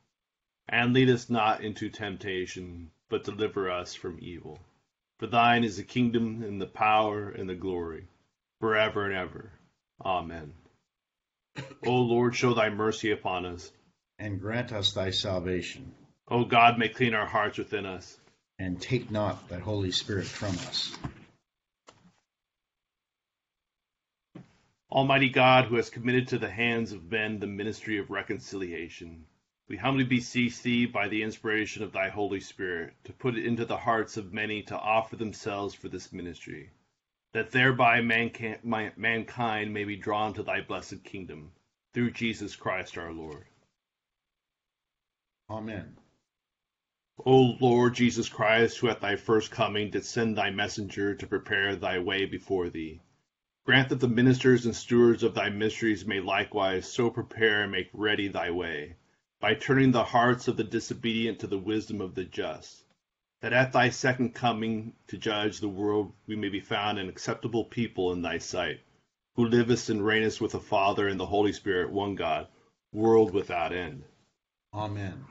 And 0.71 0.93
lead 0.93 1.09
us 1.09 1.29
not 1.29 1.61
into 1.61 1.89
temptation, 1.89 2.91
but 3.09 3.25
deliver 3.25 3.69
us 3.69 3.93
from 3.93 4.19
evil. 4.21 4.57
For 5.19 5.27
thine 5.27 5.65
is 5.65 5.75
the 5.75 5.83
kingdom, 5.83 6.43
and 6.43 6.61
the 6.61 6.65
power, 6.65 7.29
and 7.29 7.49
the 7.49 7.55
glory, 7.55 8.07
forever 8.61 9.05
and 9.05 9.13
ever. 9.13 9.51
Amen. 10.03 10.53
O 11.85 11.97
Lord, 11.97 12.35
show 12.35 12.53
thy 12.53 12.69
mercy 12.69 13.11
upon 13.11 13.45
us. 13.45 13.69
And 14.17 14.39
grant 14.39 14.71
us 14.71 14.93
thy 14.93 15.09
salvation. 15.09 15.91
O 16.29 16.45
God, 16.45 16.79
may 16.79 16.87
clean 16.87 17.13
our 17.13 17.25
hearts 17.25 17.57
within 17.57 17.85
us. 17.85 18.17
And 18.57 18.79
take 18.79 19.11
not 19.11 19.49
thy 19.49 19.59
Holy 19.59 19.91
Spirit 19.91 20.25
from 20.25 20.51
us. 20.69 20.95
Almighty 24.89 25.29
God, 25.29 25.65
who 25.65 25.75
has 25.75 25.89
committed 25.89 26.29
to 26.29 26.37
the 26.37 26.49
hands 26.49 26.91
of 26.91 27.11
men 27.11 27.39
the 27.39 27.47
ministry 27.47 27.97
of 27.97 28.09
reconciliation, 28.09 29.25
we 29.71 29.77
humbly 29.77 30.03
beseech 30.03 30.61
thee 30.61 30.85
by 30.85 31.07
the 31.07 31.23
inspiration 31.23 31.81
of 31.81 31.93
thy 31.93 32.09
Holy 32.09 32.41
Spirit 32.41 32.93
to 33.05 33.13
put 33.13 33.37
it 33.37 33.45
into 33.45 33.63
the 33.63 33.77
hearts 33.77 34.17
of 34.17 34.33
many 34.33 34.61
to 34.63 34.77
offer 34.77 35.15
themselves 35.15 35.73
for 35.73 35.87
this 35.87 36.11
ministry, 36.11 36.71
that 37.31 37.51
thereby 37.51 38.01
mankind 38.01 39.73
may 39.73 39.85
be 39.85 39.95
drawn 39.95 40.33
to 40.33 40.43
thy 40.43 40.59
blessed 40.59 41.01
kingdom, 41.05 41.53
through 41.93 42.11
Jesus 42.11 42.53
Christ 42.53 42.97
our 42.97 43.13
Lord. 43.13 43.45
Amen. 45.49 45.95
O 47.25 47.55
Lord 47.61 47.93
Jesus 47.93 48.27
Christ, 48.27 48.77
who 48.77 48.89
at 48.89 48.99
thy 48.99 49.15
first 49.15 49.51
coming 49.51 49.89
didst 49.89 50.11
send 50.11 50.37
thy 50.37 50.49
messenger 50.49 51.15
to 51.15 51.27
prepare 51.27 51.77
thy 51.77 51.99
way 51.99 52.25
before 52.25 52.69
thee, 52.69 52.99
Grant 53.63 53.87
that 53.89 53.99
the 54.01 54.09
ministers 54.09 54.65
and 54.65 54.75
stewards 54.75 55.23
of 55.23 55.35
thy 55.35 55.49
mysteries 55.49 56.05
may 56.05 56.19
likewise 56.19 56.91
so 56.91 57.09
prepare 57.09 57.63
and 57.63 57.71
make 57.71 57.89
ready 57.93 58.27
thy 58.27 58.49
way, 58.49 58.97
by 59.41 59.55
turning 59.55 59.91
the 59.91 60.03
hearts 60.03 60.47
of 60.47 60.55
the 60.55 60.63
disobedient 60.63 61.39
to 61.39 61.47
the 61.47 61.57
wisdom 61.57 61.99
of 61.99 62.15
the 62.15 62.23
just, 62.23 62.85
that 63.41 63.51
at 63.51 63.73
thy 63.73 63.89
second 63.89 64.33
coming 64.33 64.93
to 65.07 65.17
judge 65.17 65.59
the 65.59 65.67
world 65.67 66.13
we 66.27 66.35
may 66.35 66.47
be 66.47 66.61
found 66.61 66.97
an 66.97 67.09
acceptable 67.09 67.65
people 67.65 68.13
in 68.13 68.21
thy 68.21 68.37
sight, 68.37 68.79
who 69.35 69.45
livest 69.45 69.89
and 69.89 70.01
reignest 70.01 70.39
with 70.39 70.53
the 70.53 70.59
Father 70.59 71.07
and 71.07 71.19
the 71.19 71.25
Holy 71.25 71.51
Spirit, 71.51 71.91
one 71.91 72.15
God, 72.15 72.47
world 72.93 73.33
without 73.33 73.73
end. 73.73 74.03
Amen. 74.73 75.25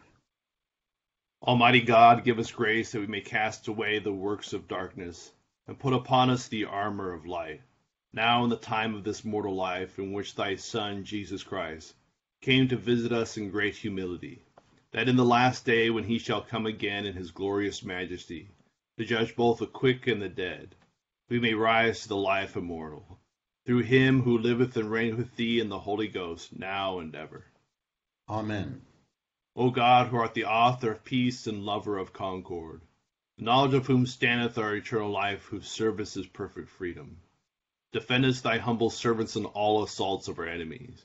Almighty 1.42 1.80
God, 1.80 2.24
give 2.24 2.38
us 2.38 2.50
grace 2.50 2.92
that 2.92 3.00
we 3.00 3.06
may 3.06 3.22
cast 3.22 3.68
away 3.68 3.98
the 3.98 4.12
works 4.12 4.52
of 4.52 4.68
darkness, 4.68 5.32
and 5.66 5.78
put 5.78 5.94
upon 5.94 6.28
us 6.28 6.48
the 6.48 6.66
armor 6.66 7.14
of 7.14 7.24
light 7.24 7.62
now 8.12 8.42
in 8.42 8.50
the 8.50 8.56
time 8.56 8.94
of 8.96 9.04
this 9.04 9.24
mortal 9.24 9.54
life 9.54 9.98
in 9.98 10.12
which 10.12 10.34
thy 10.34 10.56
Son, 10.56 11.04
Jesus 11.04 11.44
Christ, 11.44 11.94
came 12.40 12.68
to 12.68 12.76
visit 12.76 13.12
us 13.12 13.36
in 13.36 13.50
great 13.50 13.74
humility, 13.74 14.42
that 14.92 15.08
in 15.08 15.16
the 15.16 15.24
last 15.24 15.64
day 15.64 15.90
when 15.90 16.04
he 16.04 16.18
shall 16.18 16.40
come 16.40 16.66
again 16.66 17.04
in 17.04 17.14
his 17.14 17.30
glorious 17.30 17.82
majesty, 17.82 18.48
to 18.96 19.04
judge 19.04 19.36
both 19.36 19.58
the 19.58 19.66
quick 19.66 20.06
and 20.06 20.22
the 20.22 20.28
dead, 20.28 20.74
we 21.28 21.38
may 21.38 21.54
rise 21.54 22.02
to 22.02 22.08
the 22.08 22.16
life 22.16 22.56
immortal, 22.56 23.18
through 23.66 23.82
him 23.82 24.22
who 24.22 24.38
liveth 24.38 24.76
and 24.76 24.90
reigneth 24.90 25.18
with 25.18 25.36
thee 25.36 25.60
in 25.60 25.68
the 25.68 25.78
Holy 25.78 26.08
Ghost, 26.08 26.58
now 26.58 26.98
and 26.98 27.14
ever. 27.14 27.44
Amen. 28.28 28.80
O 29.56 29.70
God, 29.70 30.08
who 30.08 30.16
art 30.16 30.34
the 30.34 30.46
author 30.46 30.92
of 30.92 31.04
peace 31.04 31.46
and 31.46 31.64
lover 31.64 31.98
of 31.98 32.12
concord, 32.12 32.80
the 33.36 33.44
knowledge 33.44 33.74
of 33.74 33.86
whom 33.86 34.06
standeth 34.06 34.58
our 34.58 34.74
eternal 34.76 35.10
life, 35.10 35.44
whose 35.44 35.68
service 35.68 36.16
is 36.16 36.26
perfect 36.26 36.68
freedom 36.68 37.18
Defendest 37.92 38.44
thy 38.44 38.58
humble 38.58 38.90
servants 38.90 39.34
in 39.34 39.46
all 39.46 39.82
assaults 39.82 40.28
of 40.28 40.38
our 40.38 40.46
enemies, 40.46 41.04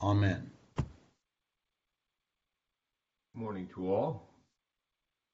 Amen. 0.00 0.50
Morning 3.34 3.68
to 3.74 3.92
all. 3.92 4.28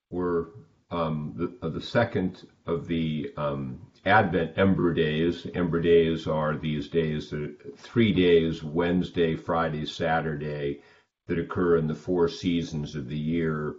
We're 0.09 0.47
um, 0.89 1.33
the, 1.35 1.65
uh, 1.65 1.69
the 1.69 1.81
second 1.81 2.47
of 2.65 2.87
the 2.87 3.31
um, 3.37 3.79
Advent 4.05 4.57
Ember 4.57 4.93
Days. 4.93 5.45
Ember 5.53 5.81
Days 5.81 6.27
are 6.27 6.57
these 6.57 6.87
days, 6.87 7.29
the 7.29 7.55
three 7.77 8.11
days, 8.11 8.63
Wednesday, 8.63 9.35
Friday, 9.35 9.85
Saturday, 9.85 10.81
that 11.27 11.39
occur 11.39 11.77
in 11.77 11.87
the 11.87 11.95
four 11.95 12.27
seasons 12.27 12.95
of 12.95 13.07
the 13.07 13.17
year 13.17 13.75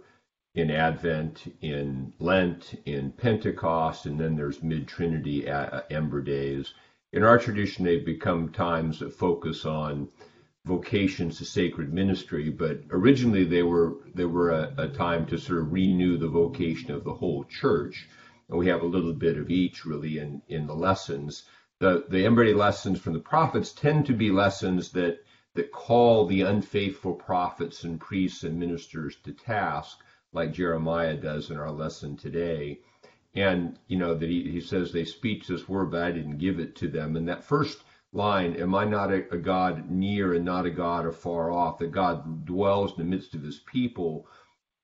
in 0.55 0.71
Advent, 0.71 1.53
in 1.61 2.13
Lent, 2.19 2.75
in 2.85 3.11
Pentecost, 3.11 4.05
and 4.05 4.17
then 4.19 4.35
there's 4.35 4.63
Mid 4.63 4.87
Trinity 4.87 5.49
uh, 5.49 5.81
Ember 5.89 6.21
Days. 6.21 6.73
In 7.11 7.23
our 7.23 7.37
tradition, 7.37 7.83
they've 7.83 8.05
become 8.05 8.49
times 8.49 8.99
that 8.99 9.13
focus 9.13 9.65
on 9.65 10.07
vocations 10.67 11.37
to 11.37 11.45
sacred 11.45 11.93
ministry, 11.93 12.49
but 12.49 12.81
originally 12.91 13.45
they 13.45 13.63
were 13.63 13.95
they 14.13 14.25
were 14.25 14.51
a, 14.51 14.73
a, 14.77 14.87
time 14.89 15.25
to 15.25 15.37
sort 15.37 15.59
of 15.59 15.71
renew 15.71 16.17
the 16.17 16.27
vocation 16.27 16.91
of 16.91 17.03
the 17.03 17.13
whole 17.13 17.45
church. 17.45 18.07
And 18.49 18.59
we 18.59 18.67
have 18.67 18.81
a 18.81 18.93
little 18.95 19.13
bit 19.13 19.37
of 19.37 19.49
each 19.49 19.85
really 19.85 20.19
in, 20.19 20.41
in 20.49 20.67
the 20.67 20.75
lessons. 20.75 21.43
The 21.79 22.05
the 22.09 22.25
Ember 22.25 22.53
lessons 22.53 22.99
from 22.99 23.13
the 23.13 23.19
prophets 23.19 23.71
tend 23.71 24.05
to 24.07 24.13
be 24.13 24.29
lessons 24.29 24.91
that 24.91 25.23
that 25.55 25.71
call 25.71 26.25
the 26.25 26.41
unfaithful 26.41 27.13
prophets 27.13 27.83
and 27.83 27.99
priests 27.99 28.43
and 28.43 28.59
ministers 28.59 29.15
to 29.23 29.31
task, 29.31 29.97
like 30.33 30.53
Jeremiah 30.53 31.15
does 31.15 31.49
in 31.49 31.57
our 31.57 31.71
lesson 31.71 32.17
today. 32.17 32.81
And 33.33 33.79
you 33.87 33.97
know 33.97 34.13
that 34.15 34.29
he, 34.29 34.51
he 34.51 34.61
says 34.61 34.91
they 34.91 35.05
speak 35.05 35.47
this 35.47 35.69
word, 35.69 35.91
but 35.91 36.03
I 36.03 36.11
didn't 36.11 36.39
give 36.39 36.59
it 36.59 36.75
to 36.77 36.87
them. 36.87 37.15
And 37.15 37.27
that 37.27 37.43
first 37.43 37.79
line, 38.13 38.55
Am 38.55 38.73
I 38.73 38.85
not 38.85 39.11
a, 39.11 39.33
a 39.33 39.37
God 39.37 39.89
near 39.89 40.33
and 40.33 40.45
not 40.45 40.65
a 40.65 40.71
God 40.71 41.05
afar 41.05 41.51
off? 41.51 41.79
That 41.79 41.91
God 41.91 42.45
dwells 42.45 42.91
in 42.91 42.97
the 42.97 43.15
midst 43.15 43.33
of 43.35 43.43
his 43.43 43.59
people. 43.59 44.27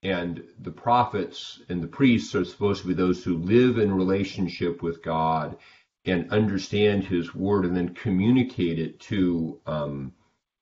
And 0.03 0.43
the 0.59 0.71
prophets 0.71 1.61
and 1.69 1.81
the 1.81 1.87
priests 1.87 2.35
are 2.35 2.43
supposed 2.43 2.81
to 2.81 2.89
be 2.89 2.93
those 2.93 3.23
who 3.23 3.37
live 3.37 3.77
in 3.77 3.93
relationship 3.93 4.83
with 4.83 5.01
God 5.01 5.57
and 6.05 6.29
understand 6.31 7.05
his 7.05 7.33
word 7.33 7.63
and 7.65 7.75
then 7.75 7.93
communicate 7.93 8.77
it 8.77 8.99
to 8.99 9.61
um, 9.65 10.11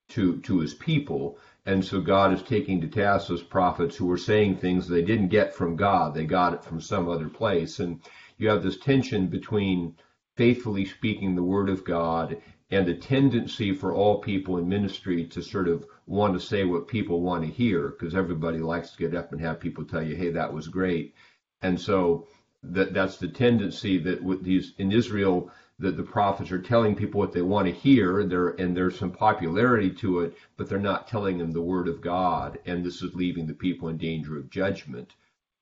to 0.10 0.40
to 0.42 0.60
his 0.60 0.76
people. 0.76 1.40
And 1.66 1.84
so 1.84 2.02
God 2.02 2.34
is 2.34 2.44
taking 2.44 2.82
to 2.82 2.88
task 2.88 3.28
those 3.28 3.44
prophets 3.44 3.96
who 3.96 4.06
were 4.06 4.18
saying 4.18 4.58
things 4.58 4.88
they 4.88 5.02
didn't 5.02 5.30
get 5.30 5.56
from 5.56 5.76
God; 5.76 6.14
they 6.14 6.26
got 6.26 6.54
it 6.54 6.64
from 6.64 6.80
some 6.80 7.10
other 7.10 7.30
place. 7.30 7.80
And 7.80 8.02
you 8.38 8.50
have 8.50 8.62
this 8.62 8.78
tension 8.78 9.28
between 9.28 9.96
faithfully 10.36 10.86
speaking 10.86 11.36
the 11.36 11.44
word 11.44 11.70
of 11.70 11.84
God 11.84 12.42
and 12.70 12.88
a 12.88 12.96
tendency 12.96 13.74
for 13.74 13.94
all 13.94 14.22
people 14.22 14.58
in 14.58 14.68
ministry 14.68 15.26
to 15.26 15.42
sort 15.42 15.68
of 15.68 15.86
want 16.06 16.34
to 16.34 16.40
say 16.40 16.64
what 16.64 16.88
people 16.88 17.22
want 17.22 17.44
to 17.44 17.50
hear 17.50 17.90
because 17.90 18.16
everybody 18.16 18.60
likes 18.60 18.92
to 18.92 18.98
get 18.98 19.14
up 19.14 19.32
and 19.32 19.42
have 19.42 19.60
people 19.60 19.84
tell 19.84 20.02
you, 20.02 20.16
hey, 20.16 20.30
that 20.30 20.54
was 20.54 20.68
great. 20.68 21.14
And 21.62 21.80
so 21.80 22.28
that 22.64 22.94
that's 22.94 23.18
the 23.18 23.28
tendency 23.28 23.98
that 23.98 24.24
with 24.24 24.44
these 24.44 24.74
in 24.78 24.92
Israel 24.92 25.52
that 25.80 25.98
the 25.98 26.04
prophets 26.04 26.52
are 26.52 26.62
telling 26.62 26.96
people 26.96 27.20
what 27.20 27.34
they 27.34 27.42
want 27.42 27.66
to 27.66 27.74
hear 27.74 28.24
there 28.24 28.50
and 28.50 28.78
there's 28.78 28.98
some 28.98 29.12
popularity 29.12 29.90
to 29.90 30.20
it 30.20 30.38
but 30.56 30.70
they're 30.70 30.80
not 30.80 31.08
telling 31.08 31.40
them 31.40 31.52
the 31.52 31.62
word 31.62 31.88
of 31.88 32.02
god 32.02 32.60
and 32.66 32.86
this 32.86 33.02
is 33.02 33.16
leaving 33.16 33.48
the 33.48 33.54
people 33.54 33.90
in 33.90 33.98
danger 33.98 34.38
of 34.38 34.50
judgment 34.50 35.16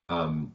um, 0.10 0.54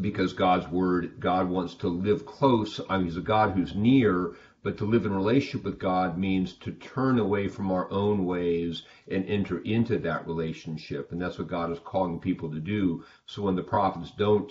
because 0.00 0.32
god's 0.32 0.68
word 0.68 1.14
god 1.20 1.48
wants 1.48 1.74
to 1.74 1.88
live 1.88 2.24
close 2.26 2.80
I 2.88 2.96
mean, 2.96 3.06
he's 3.06 3.16
a 3.16 3.20
god 3.20 3.52
who's 3.52 3.74
near 3.74 4.34
but 4.64 4.78
to 4.78 4.86
live 4.86 5.04
in 5.04 5.14
relationship 5.14 5.62
with 5.62 5.78
God 5.78 6.16
means 6.16 6.54
to 6.54 6.72
turn 6.72 7.18
away 7.18 7.48
from 7.48 7.70
our 7.70 7.88
own 7.92 8.24
ways 8.24 8.82
and 9.06 9.22
enter 9.26 9.58
into 9.58 9.98
that 9.98 10.26
relationship. 10.26 11.12
And 11.12 11.20
that's 11.20 11.38
what 11.38 11.48
God 11.48 11.70
is 11.70 11.78
calling 11.84 12.18
people 12.18 12.50
to 12.50 12.58
do. 12.58 13.04
So 13.26 13.42
when 13.42 13.56
the 13.56 13.62
prophets 13.62 14.10
don't 14.16 14.50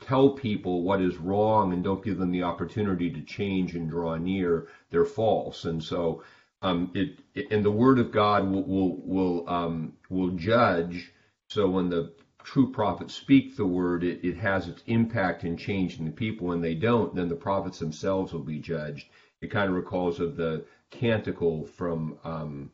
tell 0.00 0.30
people 0.30 0.82
what 0.82 1.00
is 1.00 1.16
wrong 1.18 1.72
and 1.72 1.84
don't 1.84 2.04
give 2.04 2.18
them 2.18 2.32
the 2.32 2.42
opportunity 2.42 3.08
to 3.10 3.22
change 3.22 3.76
and 3.76 3.88
draw 3.88 4.16
near, 4.16 4.66
they're 4.90 5.04
false. 5.04 5.64
And 5.64 5.80
so 5.82 6.24
um, 6.60 6.90
it, 6.92 7.20
it, 7.34 7.46
and 7.52 7.64
the 7.64 7.70
word 7.70 8.00
of 8.00 8.10
God 8.10 8.44
will 8.48 8.64
will 8.64 8.96
will, 9.06 9.48
um, 9.48 9.92
will 10.10 10.30
judge. 10.30 11.12
So 11.48 11.68
when 11.68 11.88
the 11.88 12.12
true 12.46 12.70
prophets 12.72 13.14
speak 13.14 13.56
the 13.56 13.66
word, 13.66 14.04
it, 14.04 14.24
it 14.24 14.36
has 14.38 14.68
its 14.68 14.82
impact 14.86 15.44
in 15.44 15.56
changing 15.56 16.06
the 16.06 16.10
people. 16.10 16.46
When 16.46 16.62
they 16.62 16.74
don't, 16.74 17.14
then 17.14 17.28
the 17.28 17.36
prophets 17.36 17.78
themselves 17.78 18.32
will 18.32 18.40
be 18.40 18.60
judged 18.60 19.08
it 19.42 19.50
kind 19.50 19.68
of 19.68 19.76
recalls 19.76 20.20
of 20.20 20.36
the 20.36 20.64
canticle 20.90 21.66
from 21.66 22.18
um, 22.24 22.70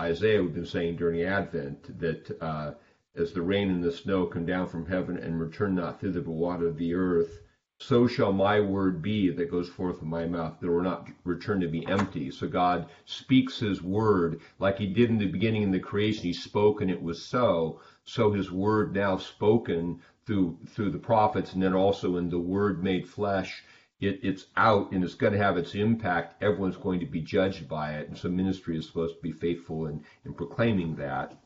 Isaiah 0.00 0.42
we've 0.42 0.54
been 0.54 0.66
saying 0.66 0.96
during 0.96 1.22
Advent 1.22 1.98
that 1.98 2.38
uh, 2.40 2.72
as 3.16 3.32
the 3.32 3.42
rain 3.42 3.70
and 3.70 3.82
the 3.82 3.92
snow 3.92 4.26
come 4.26 4.46
down 4.46 4.68
from 4.68 4.86
heaven 4.86 5.16
and 5.16 5.40
return 5.40 5.74
not 5.74 6.00
thither 6.00 6.20
but 6.20 6.32
water 6.32 6.70
the 6.70 6.94
earth, 6.94 7.40
so 7.78 8.06
shall 8.06 8.32
my 8.32 8.60
word 8.60 9.00
be 9.00 9.30
that 9.30 9.50
goes 9.50 9.68
forth 9.68 9.98
from 9.98 10.08
my 10.08 10.26
mouth. 10.26 10.60
That 10.60 10.70
will 10.70 10.82
not 10.82 11.08
return 11.24 11.60
to 11.60 11.68
be 11.68 11.86
empty. 11.86 12.30
So 12.30 12.46
God 12.46 12.90
speaks 13.06 13.58
his 13.58 13.82
word 13.82 14.40
like 14.58 14.78
he 14.78 14.86
did 14.86 15.08
in 15.08 15.18
the 15.18 15.26
beginning 15.26 15.62
in 15.62 15.70
the 15.70 15.80
creation. 15.80 16.24
He 16.24 16.34
spoke 16.34 16.82
and 16.82 16.90
it 16.90 17.02
was 17.02 17.24
so. 17.24 17.80
So 18.12 18.32
his 18.32 18.50
word 18.50 18.94
now 18.94 19.18
spoken 19.18 20.00
through 20.26 20.58
through 20.66 20.90
the 20.90 20.98
prophets 20.98 21.52
and 21.52 21.62
then 21.62 21.74
also 21.74 22.16
in 22.16 22.28
the 22.28 22.40
word 22.40 22.82
made 22.82 23.08
flesh 23.08 23.62
it, 24.00 24.20
it's 24.22 24.46
out 24.56 24.92
and 24.92 25.04
it's 25.04 25.14
going 25.14 25.32
to 25.32 25.38
have 25.38 25.56
its 25.56 25.74
impact. 25.74 26.42
Everyone's 26.42 26.76
going 26.76 27.00
to 27.00 27.06
be 27.06 27.20
judged 27.20 27.68
by 27.68 27.92
it. 27.92 28.08
And 28.08 28.16
so 28.16 28.28
ministry 28.28 28.76
is 28.76 28.86
supposed 28.86 29.16
to 29.16 29.22
be 29.22 29.32
faithful 29.32 29.86
in, 29.86 30.02
in 30.24 30.34
proclaiming 30.34 30.96
that. 30.96 31.38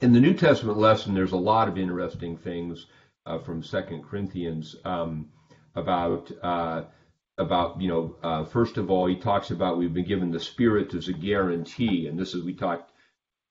In 0.00 0.12
the 0.12 0.20
New 0.20 0.34
Testament 0.34 0.78
lesson, 0.78 1.14
there's 1.14 1.32
a 1.32 1.36
lot 1.36 1.68
of 1.68 1.78
interesting 1.78 2.36
things 2.36 2.86
uh, 3.26 3.38
from 3.38 3.62
Second 3.62 4.04
Corinthians 4.04 4.76
um, 4.84 5.28
about 5.74 6.30
uh, 6.42 6.84
about 7.36 7.80
you 7.80 7.88
know 7.88 8.16
uh, 8.22 8.44
first 8.44 8.76
of 8.76 8.90
all 8.90 9.06
he 9.06 9.16
talks 9.16 9.50
about 9.50 9.78
we've 9.78 9.94
been 9.94 10.06
given 10.06 10.30
the 10.30 10.40
Spirit 10.40 10.94
as 10.94 11.08
a 11.08 11.12
guarantee, 11.12 12.06
and 12.06 12.18
this 12.18 12.34
is 12.34 12.44
we 12.44 12.54
talked 12.54 12.89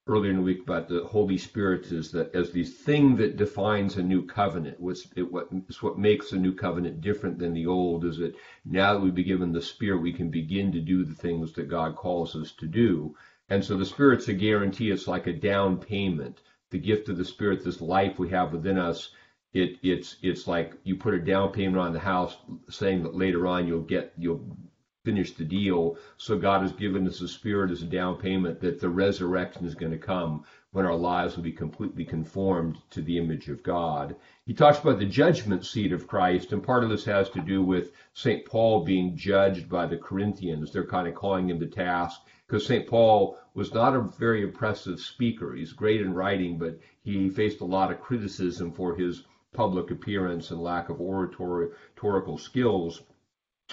earlier 0.07 0.31
in 0.31 0.37
the 0.37 0.43
week 0.43 0.63
about 0.63 0.87
the 0.87 1.03
Holy 1.03 1.37
Spirit 1.37 1.91
is 1.91 2.11
that 2.11 2.33
as 2.35 2.51
the 2.51 2.63
thing 2.63 3.15
that 3.17 3.37
defines 3.37 3.97
a 3.97 4.03
new 4.03 4.25
covenant. 4.25 4.79
What's 4.79 5.07
it, 5.15 5.31
what 5.31 5.49
is 5.67 5.83
what 5.83 5.99
makes 5.99 6.31
a 6.31 6.37
new 6.37 6.53
covenant 6.53 7.01
different 7.01 7.37
than 7.37 7.53
the 7.53 7.67
old 7.67 8.05
is 8.05 8.17
that 8.17 8.35
now 8.65 8.93
that 8.93 9.01
we've 9.01 9.13
been 9.13 9.25
given 9.25 9.51
the 9.51 9.61
Spirit, 9.61 10.01
we 10.01 10.13
can 10.13 10.29
begin 10.29 10.71
to 10.71 10.81
do 10.81 11.03
the 11.03 11.13
things 11.13 11.53
that 11.53 11.69
God 11.69 11.95
calls 11.95 12.35
us 12.35 12.53
to 12.53 12.65
do. 12.65 13.15
And 13.49 13.63
so 13.63 13.77
the 13.77 13.85
Spirit's 13.85 14.27
a 14.27 14.33
guarantee. 14.33 14.89
It's 14.91 15.07
like 15.07 15.27
a 15.27 15.33
down 15.33 15.77
payment. 15.77 16.41
The 16.71 16.79
gift 16.79 17.09
of 17.09 17.17
the 17.17 17.25
Spirit, 17.25 17.63
this 17.63 17.81
life 17.81 18.19
we 18.19 18.29
have 18.29 18.53
within 18.53 18.77
us, 18.77 19.11
it 19.53 19.77
it's 19.81 20.17
it's 20.21 20.47
like 20.47 20.75
you 20.83 20.95
put 20.95 21.15
a 21.15 21.19
down 21.19 21.51
payment 21.51 21.77
on 21.77 21.93
the 21.93 21.99
house, 21.99 22.37
saying 22.69 23.03
that 23.03 23.15
later 23.15 23.47
on 23.47 23.67
you'll 23.67 23.81
get 23.81 24.13
you'll 24.17 24.57
finish 25.05 25.33
the 25.33 25.45
deal. 25.45 25.97
So 26.17 26.37
God 26.37 26.61
has 26.61 26.71
given 26.73 27.07
us 27.07 27.19
the 27.19 27.27
Spirit 27.27 27.71
as 27.71 27.81
a 27.81 27.85
down 27.85 28.17
payment 28.17 28.59
that 28.61 28.79
the 28.79 28.89
resurrection 28.89 29.65
is 29.65 29.75
going 29.75 29.91
to 29.91 29.97
come 29.97 30.43
when 30.71 30.85
our 30.85 30.95
lives 30.95 31.35
will 31.35 31.43
be 31.43 31.51
completely 31.51 32.05
conformed 32.05 32.77
to 32.91 33.01
the 33.01 33.17
image 33.17 33.47
of 33.49 33.63
God. 33.63 34.15
He 34.45 34.53
talks 34.53 34.79
about 34.79 34.99
the 34.99 35.05
judgment 35.05 35.65
seat 35.65 35.91
of 35.93 36.07
Christ, 36.07 36.51
and 36.51 36.61
part 36.61 36.83
of 36.83 36.89
this 36.89 37.05
has 37.05 37.29
to 37.31 37.41
do 37.41 37.63
with 37.63 37.91
St. 38.13 38.45
Paul 38.45 38.83
being 38.83 39.15
judged 39.15 39.69
by 39.69 39.85
the 39.87 39.97
Corinthians. 39.97 40.71
They're 40.71 40.85
kind 40.85 41.07
of 41.07 41.15
calling 41.15 41.49
him 41.49 41.59
to 41.59 41.67
task 41.67 42.21
because 42.45 42.65
St. 42.65 42.87
Paul 42.87 43.37
was 43.53 43.73
not 43.73 43.95
a 43.95 44.01
very 44.01 44.43
impressive 44.43 44.99
speaker. 44.99 45.53
He's 45.53 45.73
great 45.73 46.01
in 46.01 46.13
writing, 46.13 46.57
but 46.57 46.79
he 47.01 47.29
faced 47.29 47.61
a 47.61 47.65
lot 47.65 47.91
of 47.91 48.01
criticism 48.01 48.71
for 48.71 48.95
his 48.95 49.23
public 49.53 49.89
appearance 49.91 50.51
and 50.51 50.61
lack 50.61 50.89
of 50.89 51.01
oratorical 51.01 52.37
skills. 52.37 53.01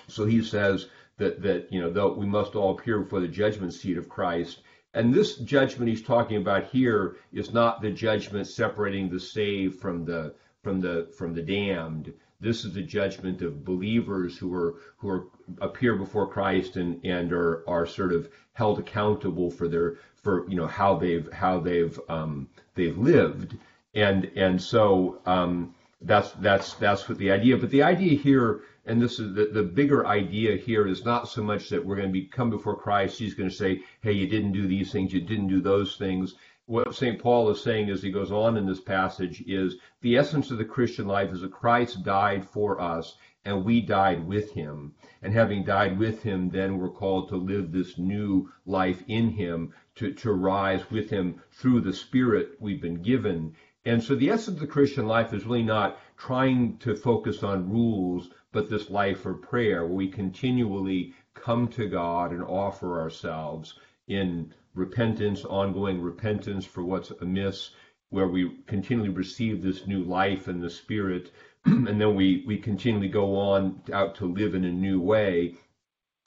So 0.08 0.24
he 0.24 0.42
says 0.42 0.88
that 1.18 1.42
that 1.42 1.72
you 1.72 1.80
know 1.80 1.90
though 1.90 2.12
we 2.12 2.26
must 2.26 2.54
all 2.54 2.78
appear 2.78 3.00
before 3.00 3.20
the 3.20 3.28
judgment 3.28 3.72
seat 3.72 3.98
of 3.98 4.08
Christ. 4.08 4.62
And 4.94 5.12
this 5.12 5.36
judgment 5.36 5.90
he's 5.90 6.02
talking 6.02 6.38
about 6.38 6.64
here 6.64 7.16
is 7.32 7.52
not 7.52 7.82
the 7.82 7.90
judgment 7.90 8.46
separating 8.46 9.10
the 9.10 9.20
saved 9.20 9.78
from 9.80 10.04
the 10.04 10.34
from 10.62 10.80
the 10.80 11.12
from 11.16 11.34
the 11.34 11.42
damned. 11.42 12.12
This 12.40 12.64
is 12.64 12.72
the 12.72 12.82
judgment 12.82 13.42
of 13.42 13.64
believers 13.64 14.36
who 14.36 14.54
are 14.54 14.74
who 14.98 15.08
are 15.08 15.24
appear 15.60 15.96
before 15.96 16.28
Christ 16.28 16.76
and 16.76 17.04
and 17.04 17.32
are 17.32 17.62
are 17.68 17.86
sort 17.86 18.12
of 18.12 18.28
held 18.52 18.78
accountable 18.78 19.50
for 19.50 19.68
their 19.68 19.96
for 20.16 20.48
you 20.48 20.56
know 20.56 20.66
how 20.66 20.96
they've 20.96 21.30
how 21.32 21.60
they've 21.60 21.98
um, 22.08 22.48
they've 22.74 22.96
lived 22.96 23.56
and 23.94 24.30
and 24.36 24.60
so 24.60 25.20
um, 25.26 25.74
that's 26.00 26.30
that's 26.32 26.74
that's 26.74 27.08
what 27.08 27.18
the 27.18 27.30
idea. 27.30 27.56
But 27.56 27.70
the 27.70 27.82
idea 27.82 28.18
here 28.18 28.62
and 28.84 29.02
this 29.02 29.18
is 29.18 29.34
the, 29.34 29.46
the 29.46 29.62
bigger 29.64 30.06
idea 30.06 30.56
here 30.56 30.86
is 30.86 31.04
not 31.04 31.28
so 31.28 31.42
much 31.42 31.68
that 31.70 31.84
we're 31.84 31.96
going 31.96 32.08
to 32.08 32.12
be 32.12 32.26
come 32.26 32.50
before 32.50 32.76
Christ. 32.76 33.18
He's 33.18 33.34
going 33.34 33.50
to 33.50 33.54
say, 33.54 33.82
hey, 34.00 34.12
you 34.12 34.28
didn't 34.28 34.52
do 34.52 34.68
these 34.68 34.92
things, 34.92 35.12
you 35.12 35.20
didn't 35.20 35.48
do 35.48 35.60
those 35.60 35.96
things. 35.96 36.34
What 36.66 36.94
St. 36.94 37.20
Paul 37.20 37.50
is 37.50 37.60
saying 37.60 37.90
as 37.90 38.02
he 38.02 38.10
goes 38.10 38.32
on 38.32 38.56
in 38.56 38.66
this 38.66 38.80
passage 38.80 39.42
is 39.46 39.76
the 40.00 40.16
essence 40.16 40.50
of 40.50 40.58
the 40.58 40.64
Christian 40.64 41.06
life 41.06 41.32
is 41.32 41.40
that 41.40 41.52
Christ 41.52 42.04
died 42.04 42.48
for 42.48 42.80
us 42.80 43.16
and 43.44 43.64
we 43.64 43.80
died 43.80 44.26
with 44.26 44.52
him. 44.52 44.92
And 45.22 45.32
having 45.32 45.64
died 45.64 45.98
with 45.98 46.22
him, 46.24 46.50
then 46.50 46.78
we're 46.78 46.90
called 46.90 47.28
to 47.28 47.36
live 47.36 47.70
this 47.70 47.98
new 47.98 48.50
life 48.66 49.02
in 49.06 49.30
him 49.30 49.72
to, 49.96 50.12
to 50.12 50.32
rise 50.32 50.90
with 50.90 51.10
him 51.10 51.40
through 51.52 51.80
the 51.82 51.92
Spirit 51.92 52.56
we've 52.60 52.82
been 52.82 53.02
given. 53.02 53.54
And 53.86 54.02
so 54.02 54.16
the 54.16 54.30
essence 54.30 54.56
of 54.56 54.58
the 54.58 54.66
Christian 54.66 55.06
life 55.06 55.32
is 55.32 55.46
really 55.46 55.62
not 55.62 56.00
trying 56.16 56.76
to 56.78 56.96
focus 56.96 57.44
on 57.44 57.70
rules, 57.70 58.30
but 58.50 58.68
this 58.68 58.90
life 58.90 59.24
of 59.24 59.40
prayer 59.40 59.86
where 59.86 59.94
we 59.94 60.08
continually 60.08 61.14
come 61.34 61.68
to 61.68 61.88
God 61.88 62.32
and 62.32 62.42
offer 62.42 63.00
ourselves 63.00 63.78
in 64.08 64.52
repentance, 64.74 65.44
ongoing 65.44 66.02
repentance 66.02 66.66
for 66.66 66.82
what's 66.82 67.12
amiss, 67.20 67.70
where 68.10 68.26
we 68.26 68.56
continually 68.66 69.08
receive 69.08 69.62
this 69.62 69.86
new 69.86 70.02
life 70.02 70.48
in 70.48 70.60
the 70.60 70.70
Spirit, 70.70 71.30
and 71.64 72.00
then 72.00 72.16
we, 72.16 72.42
we 72.44 72.58
continually 72.58 73.08
go 73.08 73.36
on 73.38 73.80
out 73.92 74.16
to 74.16 74.26
live 74.26 74.56
in 74.56 74.64
a 74.64 74.72
new 74.72 75.00
way. 75.00 75.54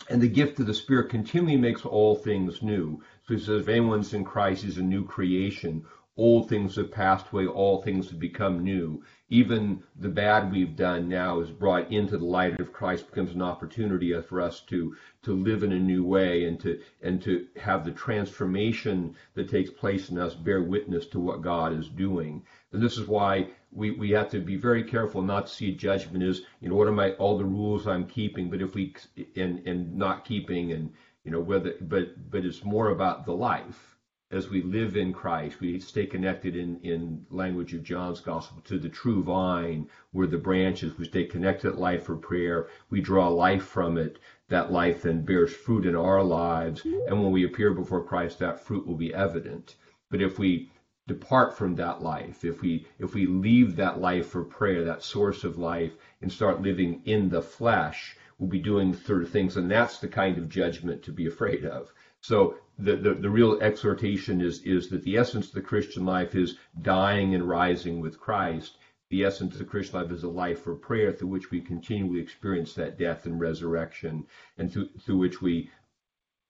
And 0.09 0.21
the 0.21 0.29
gift 0.29 0.61
of 0.61 0.65
the 0.65 0.73
Spirit 0.73 1.09
continually 1.09 1.57
makes 1.57 1.83
all 1.85 2.15
things 2.15 2.63
new. 2.63 3.01
So 3.27 3.33
he 3.33 3.39
says, 3.41 3.63
if 3.63 3.67
anyone's 3.67 4.13
in 4.13 4.23
Christ, 4.23 4.63
he's 4.63 4.77
a 4.77 4.81
new 4.81 5.03
creation. 5.03 5.85
Old 6.21 6.49
things 6.49 6.75
have 6.75 6.91
passed 6.91 7.31
away, 7.31 7.47
all 7.47 7.81
things 7.81 8.09
have 8.09 8.19
become 8.19 8.61
new. 8.61 9.01
Even 9.29 9.81
the 9.95 10.09
bad 10.09 10.51
we've 10.51 10.75
done 10.75 11.07
now 11.07 11.39
is 11.39 11.49
brought 11.49 11.89
into 11.93 12.17
the 12.17 12.25
light 12.25 12.59
of 12.59 12.73
Christ, 12.73 13.07
becomes 13.07 13.33
an 13.33 13.41
opportunity 13.41 14.13
for 14.21 14.41
us 14.41 14.59
to 14.65 14.97
to 15.21 15.31
live 15.33 15.63
in 15.63 15.71
a 15.71 15.79
new 15.79 16.03
way 16.03 16.43
and 16.43 16.59
to 16.59 16.81
and 17.01 17.21
to 17.21 17.47
have 17.55 17.85
the 17.85 17.91
transformation 17.91 19.15
that 19.33 19.47
takes 19.47 19.69
place 19.69 20.09
in 20.09 20.17
us 20.17 20.35
bear 20.35 20.61
witness 20.61 21.07
to 21.07 21.21
what 21.21 21.41
God 21.41 21.71
is 21.71 21.87
doing. 21.87 22.43
And 22.73 22.83
this 22.83 22.97
is 22.97 23.07
why 23.07 23.47
we, 23.71 23.91
we 23.91 24.09
have 24.11 24.29
to 24.31 24.41
be 24.41 24.57
very 24.57 24.83
careful 24.83 25.21
not 25.21 25.47
to 25.47 25.53
see 25.53 25.73
judgment 25.73 26.25
as, 26.25 26.41
you 26.59 26.67
know, 26.67 26.75
what 26.75 26.89
am 26.89 26.99
I 26.99 27.13
all 27.13 27.37
the 27.37 27.45
rules 27.45 27.87
I'm 27.87 28.05
keeping, 28.05 28.49
but 28.49 28.61
if 28.61 28.75
we 28.75 28.93
and 29.37 29.65
and 29.65 29.95
not 29.95 30.25
keeping 30.25 30.73
and 30.73 30.91
you 31.23 31.31
know 31.31 31.39
whether 31.39 31.75
but 31.79 32.29
but 32.29 32.43
it's 32.43 32.65
more 32.65 32.89
about 32.89 33.25
the 33.25 33.33
life 33.33 33.88
as 34.31 34.47
we 34.47 34.61
live 34.61 34.95
in 34.95 35.11
Christ, 35.11 35.59
we 35.59 35.79
stay 35.79 36.05
connected 36.05 36.55
in, 36.55 36.79
in 36.81 37.25
language 37.31 37.73
of 37.73 37.81
John's 37.81 38.19
gospel 38.19 38.61
to 38.65 38.77
the 38.77 38.89
true 38.89 39.23
vine, 39.23 39.89
where 40.11 40.27
the 40.27 40.37
branches, 40.37 40.97
we 40.99 41.05
stay 41.05 41.23
connected 41.23 41.75
life 41.75 42.03
for 42.03 42.15
prayer. 42.15 42.67
We 42.91 43.01
draw 43.01 43.27
life 43.29 43.63
from 43.63 43.97
it. 43.97 44.19
That 44.49 44.71
life 44.71 45.01
then 45.01 45.25
bears 45.25 45.51
fruit 45.51 45.85
in 45.85 45.95
our 45.95 46.21
lives. 46.23 46.85
And 46.85 47.23
when 47.23 47.31
we 47.31 47.43
appear 47.43 47.73
before 47.73 48.03
Christ, 48.03 48.37
that 48.39 48.63
fruit 48.63 48.85
will 48.85 48.95
be 48.95 49.13
evident. 49.13 49.75
But 50.11 50.21
if 50.21 50.37
we 50.37 50.71
depart 51.07 51.57
from 51.57 51.75
that 51.75 52.03
life, 52.03 52.45
if 52.45 52.61
we 52.61 52.85
if 52.99 53.15
we 53.15 53.25
leave 53.25 53.75
that 53.77 53.99
life 53.99 54.27
for 54.27 54.43
prayer, 54.43 54.83
that 54.83 55.01
source 55.01 55.43
of 55.43 55.57
life, 55.57 55.93
and 56.21 56.31
start 56.31 56.61
living 56.61 57.01
in 57.05 57.29
the 57.29 57.41
flesh, 57.41 58.15
we'll 58.37 58.49
be 58.49 58.59
doing 58.59 58.93
sort 58.93 59.23
of 59.23 59.29
things, 59.29 59.57
and 59.57 59.71
that's 59.71 59.97
the 59.97 60.07
kind 60.07 60.37
of 60.37 60.49
judgment 60.49 61.01
to 61.03 61.11
be 61.11 61.25
afraid 61.25 61.65
of. 61.65 61.91
So 62.21 62.57
the, 62.79 62.95
the, 62.95 63.13
the 63.13 63.29
real 63.29 63.59
exhortation 63.61 64.39
is, 64.39 64.61
is 64.61 64.89
that 64.89 65.03
the 65.03 65.17
essence 65.17 65.47
of 65.47 65.53
the 65.53 65.61
Christian 65.61 66.05
life 66.05 66.33
is 66.33 66.57
dying 66.81 67.35
and 67.35 67.47
rising 67.47 67.99
with 67.99 68.19
Christ. 68.19 68.77
The 69.09 69.25
essence 69.25 69.53
of 69.53 69.59
the 69.59 69.65
Christian 69.65 70.01
life 70.01 70.11
is 70.11 70.23
a 70.23 70.29
life 70.29 70.61
for 70.61 70.75
prayer 70.75 71.11
through 71.11 71.27
which 71.27 71.51
we 71.51 71.59
continually 71.59 72.21
experience 72.21 72.73
that 72.75 72.97
death 72.97 73.25
and 73.25 73.39
resurrection, 73.39 74.25
and 74.57 74.71
through, 74.71 74.89
through 74.99 75.17
which 75.17 75.41
we 75.41 75.69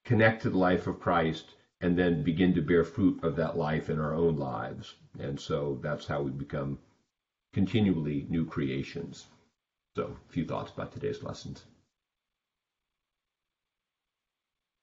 connect 0.05 0.43
to 0.43 0.51
the 0.51 0.57
life 0.57 0.85
of 0.85 0.99
Christ 0.99 1.55
and 1.81 1.97
then 1.97 2.23
begin 2.23 2.53
to 2.53 2.61
bear 2.61 2.83
fruit 2.83 3.23
of 3.23 3.35
that 3.37 3.57
life 3.57 3.89
in 3.89 3.99
our 3.99 4.13
own 4.13 4.35
lives. 4.35 4.95
And 5.19 5.39
so 5.39 5.79
that's 5.81 6.05
how 6.05 6.21
we 6.21 6.31
become 6.31 6.77
continually 7.53 8.27
new 8.29 8.45
creations. 8.45 9.27
So, 9.95 10.15
a 10.29 10.31
few 10.31 10.45
thoughts 10.45 10.71
about 10.71 10.91
today's 10.91 11.23
lessons. 11.23 11.65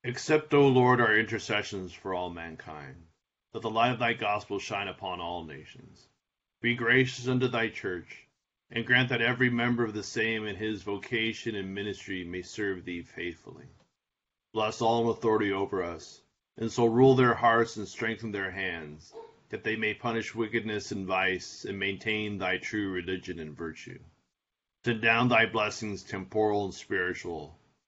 Accept, 0.09 0.55
O 0.55 0.69
Lord, 0.69 1.01
our 1.01 1.19
intercessions 1.19 1.93
for 1.93 2.15
all 2.15 2.31
mankind, 2.31 2.95
that 3.53 3.63
the 3.63 3.69
light 3.69 3.91
of 3.91 3.99
thy 3.99 4.13
gospel 4.13 4.61
shine 4.61 4.87
upon 4.87 5.19
all 5.19 5.43
nations. 5.43 6.07
Be 6.61 6.77
gracious 6.77 7.27
unto 7.27 7.49
thy 7.49 7.71
church, 7.71 8.25
and 8.71 8.87
grant 8.87 9.09
that 9.09 9.21
every 9.21 9.51
member 9.51 9.83
of 9.83 9.95
the 9.95 10.05
same 10.05 10.47
in 10.47 10.55
his 10.55 10.85
vocation 10.85 11.57
and 11.57 11.75
ministry 11.75 12.23
may 12.23 12.43
serve 12.43 12.85
thee 12.85 13.03
faithfully. 13.03 13.67
Bless 14.53 14.81
all 14.81 15.03
in 15.03 15.09
authority 15.09 15.51
over 15.51 15.83
us, 15.83 16.21
and 16.57 16.71
so 16.71 16.87
rule 16.87 17.17
their 17.17 17.35
hearts 17.35 17.77
and 17.77 17.89
strengthen 17.89 18.31
their 18.31 18.53
hands, 18.53 19.13
that 19.49 19.65
they 19.65 19.75
may 19.75 19.93
punish 19.93 20.37
wickedness 20.37 20.93
and 20.93 21.05
vice, 21.05 21.65
and 21.65 21.81
maintain 21.81 22.39
thy 22.39 22.59
true 22.59 22.93
religion 22.93 23.41
and 23.41 23.57
virtue. 23.57 23.99
Send 24.85 25.03
down 25.03 25.27
thy 25.27 25.47
blessings, 25.47 26.05
temporal 26.05 26.65
and 26.65 26.75
spiritual, 26.75 27.59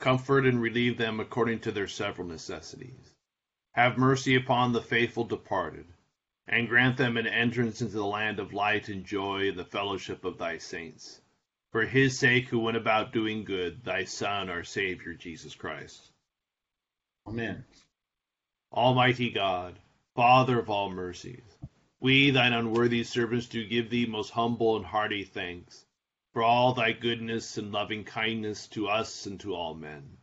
Comfort 0.00 0.46
and 0.46 0.62
relieve 0.62 0.96
them 0.96 1.20
according 1.20 1.60
to 1.60 1.72
their 1.72 1.86
several 1.86 2.26
necessities. 2.26 3.14
Have 3.72 3.98
mercy 3.98 4.34
upon 4.34 4.72
the 4.72 4.80
faithful 4.80 5.24
departed, 5.24 5.92
and 6.48 6.70
grant 6.70 6.96
them 6.96 7.18
an 7.18 7.26
entrance 7.26 7.82
into 7.82 7.92
the 7.92 8.06
land 8.06 8.38
of 8.38 8.54
light 8.54 8.88
and 8.88 9.04
joy 9.04 9.52
the 9.52 9.64
fellowship 9.66 10.24
of 10.24 10.38
thy 10.38 10.56
saints. 10.56 11.20
For 11.70 11.84
his 11.84 12.18
sake 12.18 12.48
who 12.48 12.60
went 12.60 12.78
about 12.78 13.12
doing 13.12 13.44
good, 13.44 13.84
thy 13.84 14.04
Son, 14.04 14.48
our 14.48 14.64
Savior, 14.64 15.12
Jesus 15.12 15.54
Christ. 15.54 16.10
Amen. 17.26 17.66
Almighty 18.72 19.28
God, 19.28 19.78
Father 20.16 20.58
of 20.58 20.70
all 20.70 20.88
mercies, 20.88 21.44
we, 22.00 22.30
thine 22.30 22.54
unworthy 22.54 23.04
servants, 23.04 23.48
do 23.48 23.66
give 23.66 23.90
thee 23.90 24.06
most 24.06 24.30
humble 24.30 24.78
and 24.78 24.86
hearty 24.86 25.24
thanks 25.24 25.84
for 26.32 26.42
all 26.42 26.74
thy 26.74 26.92
goodness 26.92 27.58
and 27.58 27.72
loving 27.72 28.04
kindness 28.04 28.68
to 28.68 28.88
us 28.88 29.26
and 29.26 29.40
to 29.40 29.54
all 29.54 29.74
men. 29.74 30.16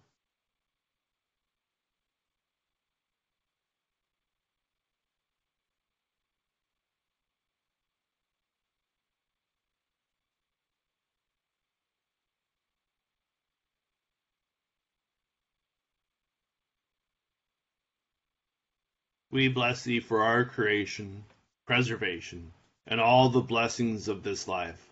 We 19.29 19.49
bless 19.49 19.83
thee 19.83 19.99
for 19.99 20.23
our 20.23 20.45
creation, 20.45 21.25
preservation, 21.65 22.53
and 22.87 23.01
all 23.01 23.29
the 23.29 23.41
blessings 23.41 24.07
of 24.07 24.23
this 24.23 24.47
life 24.47 24.86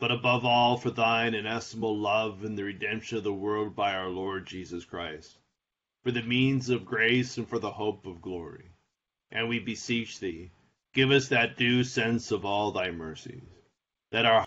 but 0.00 0.10
above 0.10 0.46
all 0.46 0.78
for 0.78 0.90
thine 0.90 1.34
inestimable 1.34 1.96
love 1.96 2.42
and 2.42 2.56
the 2.56 2.64
redemption 2.64 3.18
of 3.18 3.24
the 3.24 3.32
world 3.32 3.76
by 3.76 3.92
our 3.92 4.08
Lord 4.08 4.46
Jesus 4.46 4.84
Christ, 4.86 5.36
for 6.02 6.10
the 6.10 6.22
means 6.22 6.70
of 6.70 6.86
grace 6.86 7.36
and 7.36 7.46
for 7.46 7.58
the 7.58 7.70
hope 7.70 8.06
of 8.06 8.22
glory. 8.22 8.70
And 9.30 9.48
we 9.48 9.58
beseech 9.58 10.18
thee, 10.18 10.52
give 10.94 11.10
us 11.10 11.28
that 11.28 11.58
due 11.58 11.84
sense 11.84 12.32
of 12.32 12.46
all 12.46 12.72
thy 12.72 12.90
mercies, 12.90 13.42
that 14.10 14.24
our 14.24 14.38